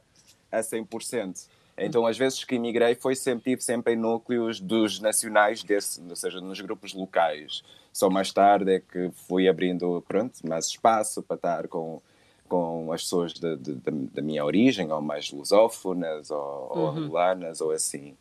[0.51, 1.47] a 100%.
[1.77, 6.15] Então, às vezes que emigrei, foi sempre, tive sempre em núcleos dos nacionais, desse, ou
[6.15, 7.63] seja, nos grupos locais.
[7.93, 12.01] Só mais tarde é que fui abrindo, pronto, mais espaço para estar com
[12.47, 16.81] com as pessoas de, de, de, da minha origem, ou mais lusófonas, ou, uhum.
[16.81, 18.15] ou angolanas, ou assim.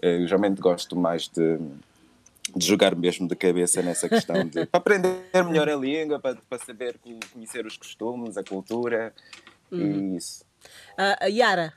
[0.00, 1.58] Eu geralmente gosto mais de,
[2.56, 6.58] de jogar mesmo de cabeça nessa questão de para aprender melhor a língua, para, para
[6.58, 6.98] saber
[7.32, 9.14] conhecer os costumes, a cultura
[9.70, 10.14] uhum.
[10.14, 10.44] e isso.
[10.98, 11.72] Uh, Yara.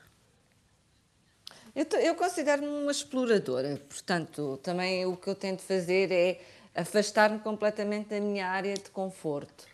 [1.74, 6.40] Eu, eu considero-me uma exploradora, portanto, também o que eu tento fazer é
[6.74, 9.64] afastar-me completamente da minha área de conforto.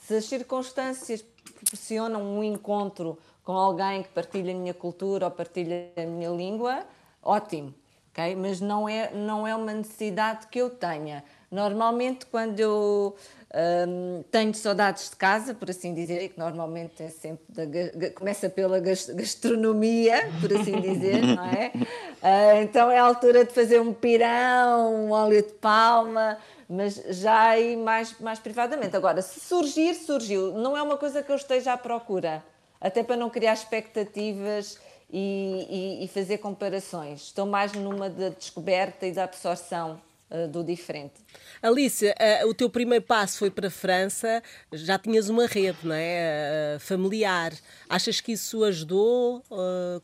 [0.00, 5.90] Se as circunstâncias proporcionam um encontro com alguém que partilha a minha cultura ou partilha
[5.96, 6.84] a minha língua,
[7.22, 7.74] ótimo,
[8.10, 8.36] ok?
[8.36, 11.24] Mas não é, não é uma necessidade que eu tenha.
[11.50, 13.16] Normalmente, quando eu
[13.52, 18.48] um, tenho saudades de casa, por assim dizer, e que normalmente é sempre da, começa
[18.48, 21.72] pela gastronomia, por assim dizer, não é?
[21.74, 26.38] Uh, então é a altura de fazer um pirão, um óleo de palma,
[26.70, 28.94] mas já aí mais, mais privadamente.
[28.96, 30.52] Agora, se surgir, surgiu.
[30.52, 32.44] Não é uma coisa que eu esteja à procura,
[32.80, 34.78] até para não criar expectativas
[35.12, 37.22] e, e, e fazer comparações.
[37.22, 40.00] Estou mais numa da de descoberta e da absorção
[40.30, 41.14] uh, do diferente.
[41.62, 45.94] Alice, uh, o teu primeiro passo foi para a França, já tinhas uma rede, não
[45.94, 46.76] é?
[46.76, 47.52] Uh, familiar.
[47.88, 49.42] Achas que isso ajudou?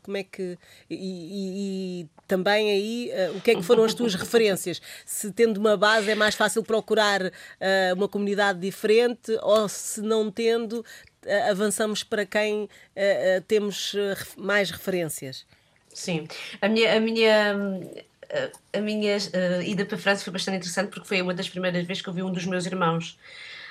[0.03, 0.57] como é que.
[0.89, 4.81] E, e, e também aí, o que é que foram as tuas referências?
[5.05, 7.21] Se tendo uma base é mais fácil procurar
[7.95, 10.83] uma comunidade diferente ou se não tendo,
[11.49, 12.69] avançamos para quem
[13.47, 13.95] temos
[14.37, 15.45] mais referências?
[15.93, 16.27] Sim,
[16.61, 17.55] a minha, a minha
[18.73, 21.85] a minha uh, ida para a França foi bastante interessante porque foi uma das primeiras
[21.85, 23.17] vezes que eu vi um dos meus irmãos.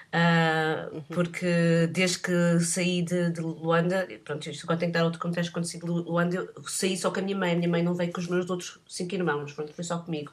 [0.06, 5.20] Uh, porque desde que saí de, de Luanda, pronto, isto agora tem que dar outro
[5.20, 7.82] contexto, quando saí de Luanda, eu saí só com a minha mãe, a minha mãe
[7.82, 10.32] não veio com os meus outros cinco irmãos, pronto, foi só comigo.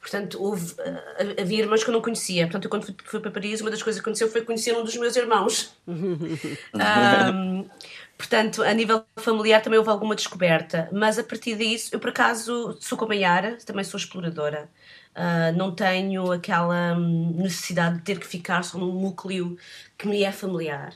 [0.00, 2.44] Portanto, houve, uh, havia irmãos que eu não conhecia.
[2.46, 4.82] Portanto, eu, quando fui, fui, para Paris, uma das coisas que aconteceu foi conhecer um
[4.82, 5.72] dos meus irmãos.
[5.86, 7.64] um,
[8.22, 12.78] Portanto, a nível familiar também houve alguma descoberta, mas a partir disso, eu por acaso
[12.80, 14.70] sou como a Yara, também sou exploradora.
[15.10, 19.58] Uh, não tenho aquela hum, necessidade de ter que ficar só num núcleo
[19.98, 20.94] que me é familiar.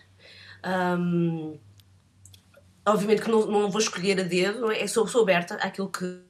[0.64, 1.59] Um,
[2.86, 4.86] obviamente que não, não vou escolher a dedo, é?
[4.86, 6.20] sou, sou aberta àquilo que,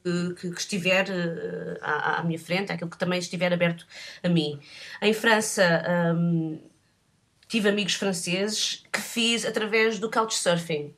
[0.41, 3.87] que, que estiver uh, à, à, minha frente, àquilo que também estiver aberto
[4.23, 4.59] a mim.
[5.03, 5.85] Em França.
[6.17, 6.59] Um,
[7.49, 10.95] tive amigos franceses que fiz através do couchsurfing.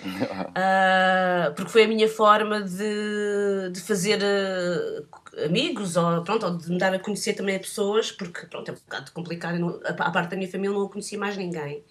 [0.00, 6.70] uh, porque foi a minha forma de, de fazer uh, amigos ou, pronto, ou de
[6.70, 9.58] me dar a conhecer também a pessoas, porque pronto, é um bocado complicado.
[9.58, 11.84] Não, a, a parte da minha família não conhecia mais ninguém.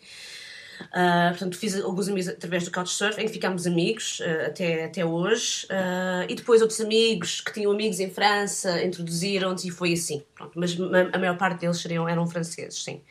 [0.82, 5.06] Uh, portanto, fiz alguns amigos através do Couchsurfing, em que ficámos amigos uh, até, até
[5.06, 5.66] hoje.
[5.66, 10.24] Uh, e depois outros amigos que tinham amigos em França introduziram-nos e foi assim.
[10.36, 10.78] Pronto, mas
[11.14, 13.02] a maior parte deles seriam, eram franceses, sim.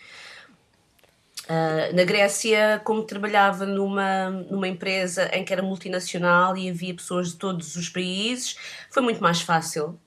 [1.95, 7.37] na Grécia, como trabalhava numa, numa empresa em que era multinacional e havia pessoas de
[7.37, 8.57] todos os países,
[8.91, 9.99] foi muito mais fácil.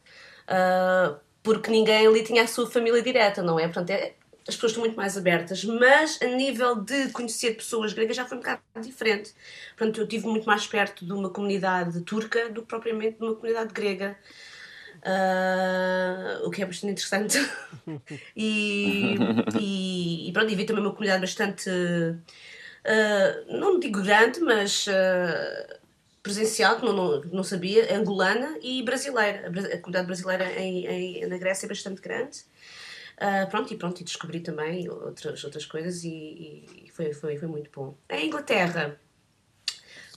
[1.44, 3.64] porque ninguém ali tinha a sua família direta, não é?
[3.64, 4.14] Portanto, é,
[4.50, 8.38] as pessoas estão muito mais abertas, mas a nível de conhecer pessoas gregas já foi
[8.38, 9.32] um bocado diferente.
[9.78, 13.36] Portanto, eu estive muito mais perto de uma comunidade turca do que propriamente de uma
[13.36, 14.18] comunidade grega.
[15.00, 17.38] Uh, o que é bastante interessante.
[18.36, 19.16] e,
[19.60, 25.80] e, e, pronto, e vi também uma comunidade bastante, uh, não digo grande, mas uh,
[26.22, 29.48] presencial, que não, não, não, sabia, angolana e brasileira.
[29.48, 32.40] A, comunidade brasileira em, em, na Grécia é bastante grande.
[33.20, 37.48] Uh, pronto, e pronto, e descobri também outras, outras coisas e, e foi, foi, foi
[37.50, 37.98] muito bom.
[38.10, 38.98] Em Inglaterra,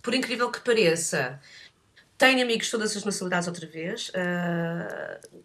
[0.01, 1.41] por incrível que pareça,
[2.17, 4.11] tenho amigos de todas as nacionalidades outra vez.
[4.11, 5.43] Uh,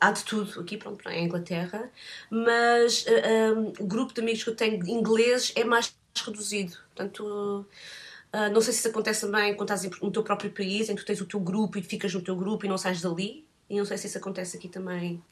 [0.00, 1.90] há de tudo aqui, pronto, em Inglaterra,
[2.30, 5.94] mas uh, um, o grupo de amigos que eu tenho ingleses é mais
[6.24, 6.76] reduzido.
[6.94, 7.66] Portanto,
[8.32, 11.02] uh, não sei se isso acontece também quando estás no teu próprio país, em que
[11.02, 13.46] tu tens o teu grupo e ficas no teu grupo e não sais dali.
[13.68, 15.22] E não sei se isso acontece aqui também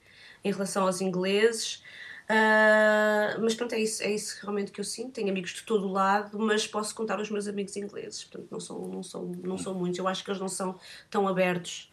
[0.44, 1.82] em relação aos ingleses.
[2.30, 5.14] Uh, mas pronto, é isso, é isso realmente que eu sinto.
[5.14, 8.24] Tenho amigos de todo o lado, mas posso contar os meus amigos ingleses.
[8.24, 9.98] Portanto, não são, não são, não são muitos.
[9.98, 10.78] Eu acho que eles não são
[11.10, 11.92] tão abertos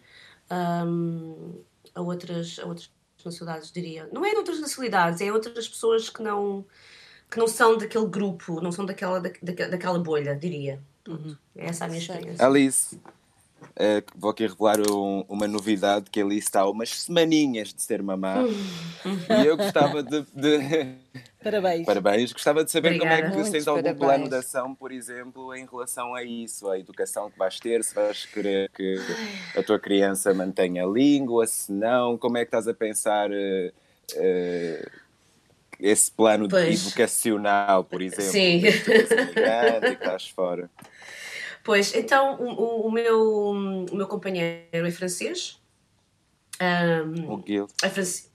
[0.52, 1.60] um,
[1.94, 2.92] a, outras, a outras
[3.26, 4.08] nacionalidades, diria.
[4.12, 6.64] Não é em outras nacionalidades, é outras pessoas que não,
[7.30, 9.32] que não são daquele grupo, não são daquela, da,
[9.70, 10.82] daquela bolha, diria.
[11.08, 11.36] Uhum.
[11.56, 12.46] Essa é a minha experiência.
[12.46, 13.02] Alice,
[13.78, 18.38] Uh, vou aqui revelar um, uma novidade que ali está umas semaninhas de ser mamá
[19.40, 20.96] e eu gostava de, de...
[21.44, 21.86] Parabéns.
[21.86, 22.34] Parabéns.
[22.34, 23.30] Gostava de saber Obrigada.
[23.30, 24.04] como é que se tens algum parabéns.
[24.04, 27.94] plano de ação, por exemplo, em relação a isso, a educação que vais ter, se
[27.94, 28.96] vais querer que
[29.56, 33.72] a tua criança mantenha a língua, se não, como é que estás a pensar uh,
[34.16, 34.92] uh,
[35.80, 38.32] esse plano educacional, por exemplo?
[38.32, 38.60] Sim.
[38.60, 38.70] Que
[39.92, 40.68] estás fora.
[41.68, 43.22] Pois, então o, o, meu,
[43.92, 45.60] o meu companheiro é francês.
[46.62, 47.68] Um, o Gil.
[47.84, 47.90] É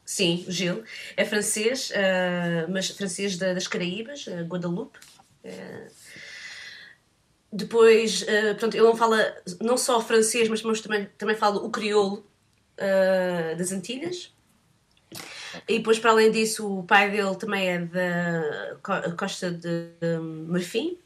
[0.05, 0.85] sim, o Gil.
[1.17, 4.99] É francês, uh, mas francês da, das Caraíbas, uh, Guadalupe.
[5.43, 5.91] Uh,
[7.51, 11.71] depois, uh, pronto, ele não fala não só francês, mas, mas também, também fala o
[11.71, 12.31] crioulo
[13.57, 14.31] das Antilhas.
[15.67, 19.89] E depois, para além disso, o pai dele também é da costa de
[20.49, 20.99] Marfim.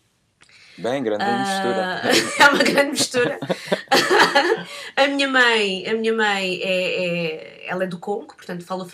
[0.79, 2.03] Bem, grande uh, mistura.
[2.39, 3.39] é uma grande mistura.
[4.97, 8.87] a minha mãe, a minha mãe é, é, ela é do Congo, portanto fala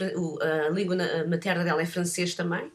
[0.66, 0.96] a língua
[1.28, 2.70] materna dela é francês também.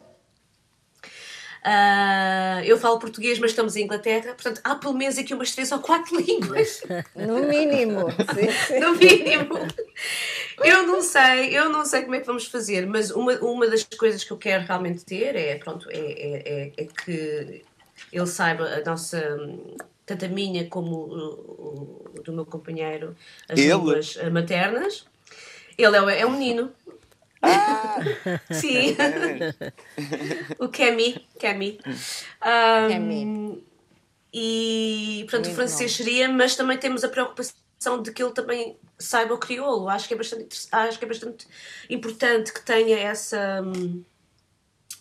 [1.67, 5.69] Uh, eu falo português, mas estamos em Inglaterra, portanto há pelo menos aqui umas três
[5.71, 6.81] ou quatro línguas.
[7.15, 8.09] No mínimo.
[8.11, 8.79] Sim, sim.
[8.79, 9.67] No mínimo.
[10.63, 13.83] Eu não sei, eu não sei como é que vamos fazer, mas uma, uma das
[13.83, 17.63] coisas que eu quero realmente ter é, pronto, é, é, é, é que
[18.11, 19.21] ele saiba a nossa,
[20.05, 23.15] tanto a minha como o, o do meu companheiro,
[23.47, 23.73] as ele?
[23.73, 25.05] línguas eh, maternas.
[25.77, 26.71] Ele é, é um menino.
[27.41, 27.97] Ah!
[28.51, 28.95] Sim.
[30.59, 31.27] o Kemi.
[31.39, 31.79] Kemi.
[31.85, 33.63] Um, Kemi.
[34.33, 39.33] E, portanto, o francês seria, mas também temos a preocupação de que ele também saiba
[39.33, 39.87] o crioulo.
[39.89, 41.47] Acho que é bastante, acho que é bastante
[41.89, 44.03] importante que tenha essa, hum,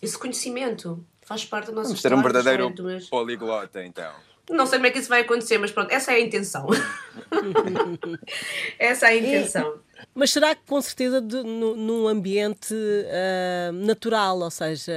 [0.01, 1.05] esse conhecimento.
[1.27, 2.73] Faz parte da nossa Vamos ter um verdadeiro
[3.09, 4.13] poliglota, então.
[4.49, 6.67] Não sei como é que isso vai acontecer, mas pronto, essa é a intenção.
[8.79, 9.77] essa é a intenção.
[10.17, 14.91] Mas será que com certeza de, no, num ambiente uh, natural, ou seja,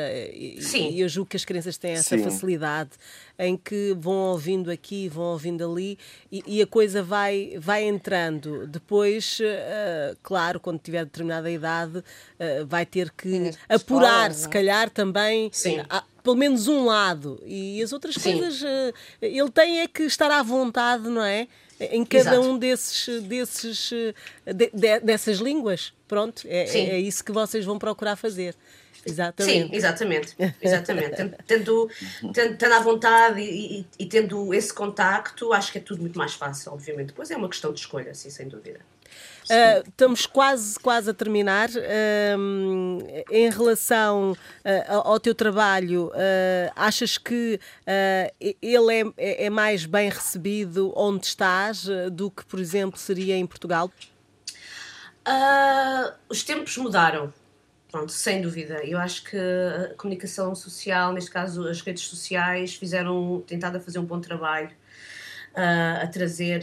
[0.60, 0.92] Sim.
[0.92, 2.24] E, eu julgo que as crianças têm essa Sim.
[2.24, 2.92] facilidade
[3.38, 5.98] em que vão ouvindo aqui, vão ouvindo ali
[6.32, 8.66] e, e a coisa vai, vai entrando.
[8.66, 14.48] Depois, uh, claro, quando tiver determinada idade, uh, vai ter que apurar, se é?
[14.48, 15.50] calhar também.
[15.90, 18.38] A, pelo menos um lado e as outras Sim.
[18.38, 18.62] coisas
[19.20, 21.46] ele tem é que estar à vontade, não é?
[21.80, 22.40] Em cada Exato.
[22.40, 23.90] um desses, desses
[24.44, 25.92] de, de, dessas línguas.
[26.06, 28.54] Pronto, é, é, isso que vocês vão procurar fazer.
[29.04, 29.68] Exatamente.
[29.68, 30.36] Sim, exatamente.
[30.60, 31.16] exatamente.
[31.46, 31.88] tendo,
[32.32, 36.18] tendo, tendo à vontade e, e, e, tendo esse contacto, acho que é tudo muito
[36.18, 37.08] mais fácil, obviamente.
[37.08, 38.80] Depois é uma questão de escolha, sim, sem dúvida.
[39.51, 41.68] Uh, estamos quase, quase a terminar.
[41.70, 44.36] Uh, em relação uh,
[45.03, 46.12] ao teu trabalho,
[46.76, 47.59] achas que
[48.62, 53.46] ele é, é, é, mais bem recebido onde estás do que, por exemplo, seria em
[53.46, 53.90] Portugal?
[56.28, 57.32] os tempos mudaram.
[57.90, 58.84] Pronto, sem dúvida.
[58.84, 63.98] Eu acho que a comunicação social, neste caso as redes sociais, fizeram, tentado a fazer
[63.98, 64.70] um bom trabalho
[65.55, 66.62] a trazer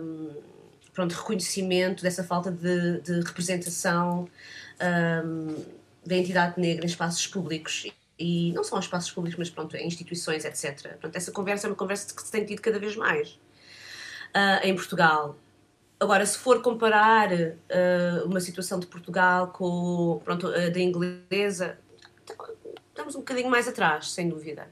[0.00, 0.51] um,
[0.92, 4.28] pronto, reconhecimento dessa falta de, de representação
[5.24, 5.64] um,
[6.04, 7.86] da entidade negra em espaços públicos
[8.18, 10.96] e não só em espaços públicos, mas pronto, em instituições, etc.
[10.98, 14.74] Pronto, essa conversa é uma conversa que se tem tido cada vez mais uh, em
[14.74, 15.36] Portugal.
[15.98, 21.78] Agora, se for comparar uh, uma situação de Portugal com pronto, a da inglesa,
[22.88, 24.68] estamos um bocadinho mais atrás, sem dúvida.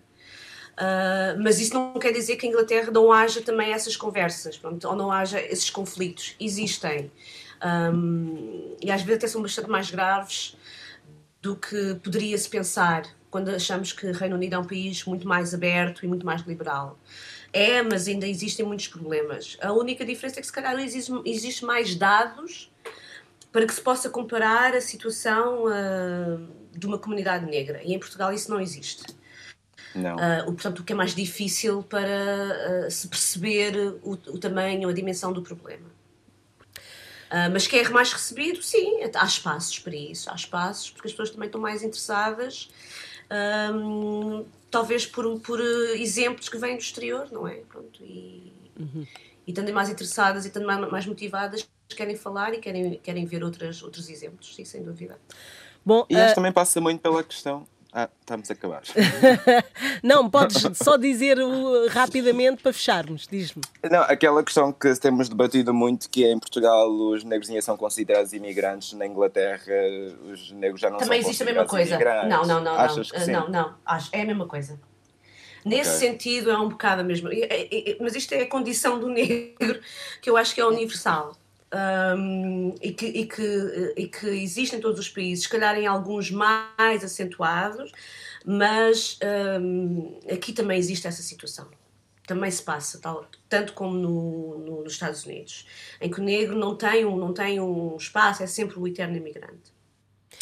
[0.79, 4.87] Uh, mas isso não quer dizer que a Inglaterra não haja também essas conversas, pronto,
[4.89, 6.35] ou não haja esses conflitos.
[6.41, 7.11] Existem.
[7.63, 10.57] Um, e às vezes até são bastante mais graves
[11.43, 15.55] do que poderia-se pensar quando achamos que o Reino Unido é um país muito mais
[15.55, 16.99] aberto e muito mais liberal.
[17.53, 19.57] É, mas ainda existem muitos problemas.
[19.61, 22.71] A única diferença é que se calhar existe, existe mais dados
[23.53, 27.81] para que se possa comparar a situação uh, de uma comunidade negra.
[27.85, 29.03] E em Portugal isso não existe.
[29.95, 30.17] Não.
[30.17, 34.93] Uh, portanto, o que é mais difícil para uh, se perceber o, o, tamanho, a
[34.93, 35.87] dimensão do problema.
[37.31, 38.63] Uh, mas quer mais recebido?
[38.63, 42.69] Sim, há espaços para isso, há espaços, porque as pessoas também estão mais interessadas,
[43.73, 47.63] um, talvez por, por exemplos que vêm do exterior, não é?
[47.69, 49.07] Pronto, e, uhum.
[49.47, 53.45] e estando mais interessadas e estando mais, mais motivadas, querem falar e querem, querem ver
[53.45, 55.19] outras, outros exemplos, sim, sem dúvida.
[55.85, 56.35] Bom, e acho uh...
[56.35, 58.83] também passa muito pela questão ah, estamos a acabar.
[60.03, 61.39] não, podes só dizer
[61.91, 63.63] rapidamente para fecharmos, diz-me.
[63.91, 67.77] Não, aquela questão que temos debatido muito, que é em Portugal os negros ainda são
[67.77, 69.73] considerados imigrantes, na Inglaterra
[70.33, 71.99] os negros já não Também são existe a mesma coisa.
[72.29, 73.41] Não, não, não, Achas não.
[73.41, 74.79] não, não, acho, é a mesma coisa.
[75.65, 76.09] Nesse okay.
[76.09, 77.29] sentido é um bocado a mesma.
[78.01, 79.81] Mas isto é a condição do negro
[80.23, 81.35] que eu acho que é universal
[81.73, 85.87] um, e, que, e, que, e que existe em todos os países, se calhar em
[85.87, 87.93] alguns mais acentuados,
[88.45, 89.19] mas
[89.61, 91.69] um, aqui também existe essa situação.
[92.27, 95.67] Também se passa, tal, tanto como no, no, nos Estados Unidos,
[96.01, 99.17] em que o negro não tem, um, não tem um espaço, é sempre o eterno
[99.17, 99.73] imigrante.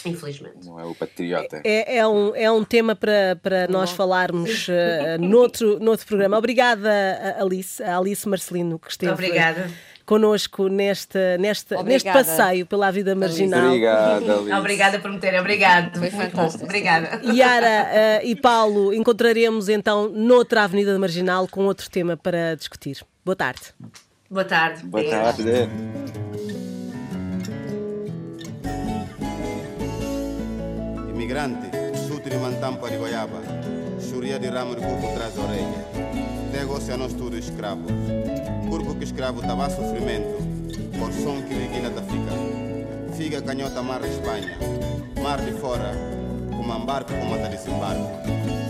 [0.05, 0.65] Infelizmente.
[0.65, 1.61] Não é o patriota.
[1.65, 6.39] É, é, um, é um tema para, para nós falarmos uh, noutro, noutro programa.
[6.39, 6.91] Obrigada,
[7.37, 9.13] Alice, a Alice Marcelino, que esteve.
[9.13, 9.69] Obrigada
[10.09, 13.67] connosco neste, neste, neste passeio pela vida marginal.
[13.67, 15.39] Obrigada, Obrigada por me terem.
[15.39, 15.99] Obrigado.
[15.99, 16.65] Foi fantástico.
[16.65, 17.21] Obrigada.
[17.31, 23.05] Yara uh, e Paulo, encontraremos então noutra Avenida Marginal com outro tema para discutir.
[23.23, 23.61] Boa tarde.
[24.31, 24.83] Boa tarde.
[24.87, 25.69] Boa tarde.
[31.11, 31.69] Imigrante,
[32.09, 33.43] sutri mantampa de goiaba,
[34.01, 36.08] churia de ramo de cuco traz
[36.49, 37.91] a orelha, negociamos tudo escravos.
[38.69, 40.39] Corpo que escravo estava a sofrimento,
[40.99, 43.17] por som que liguila da fica.
[43.17, 44.57] Figa canhota mar de Espanha,
[45.23, 45.93] mar de fora,
[46.57, 48.68] como um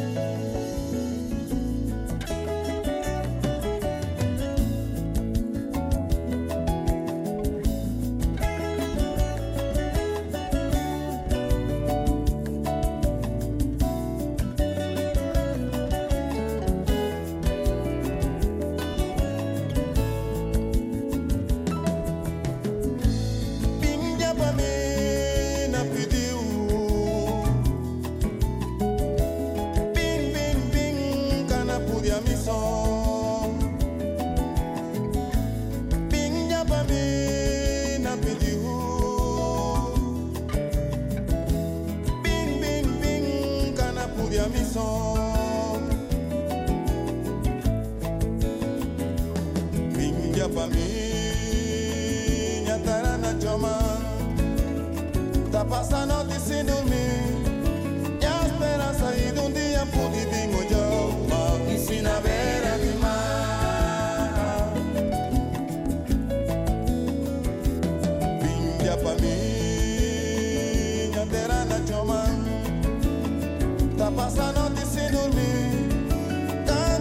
[74.38, 75.78] barco com mata desembarco.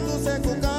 [0.08, 0.77] nós escutamos o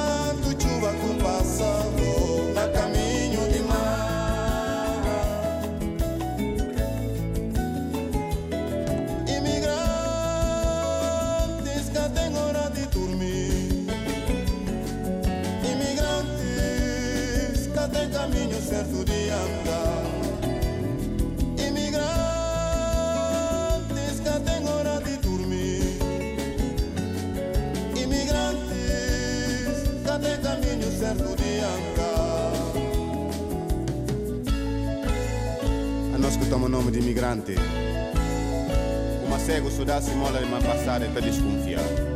[36.69, 37.55] nome de imigrante.
[39.39, 42.08] cego se dá-se mola de me passar é para desconfiar.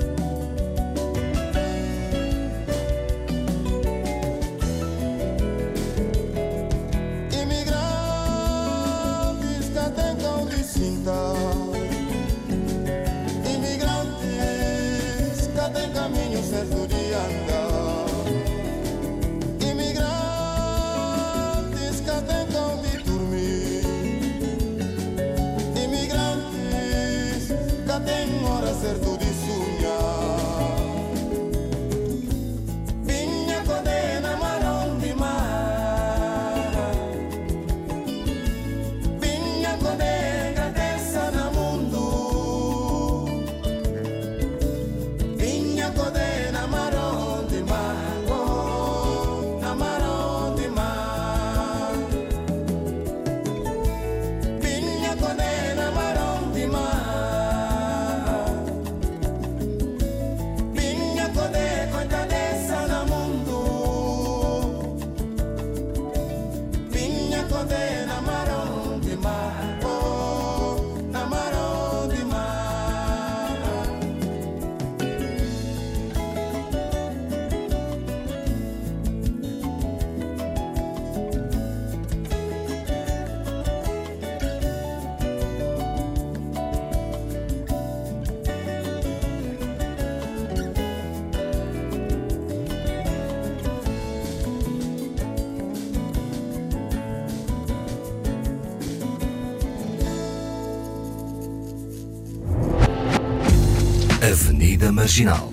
[105.14, 105.53] Marginal.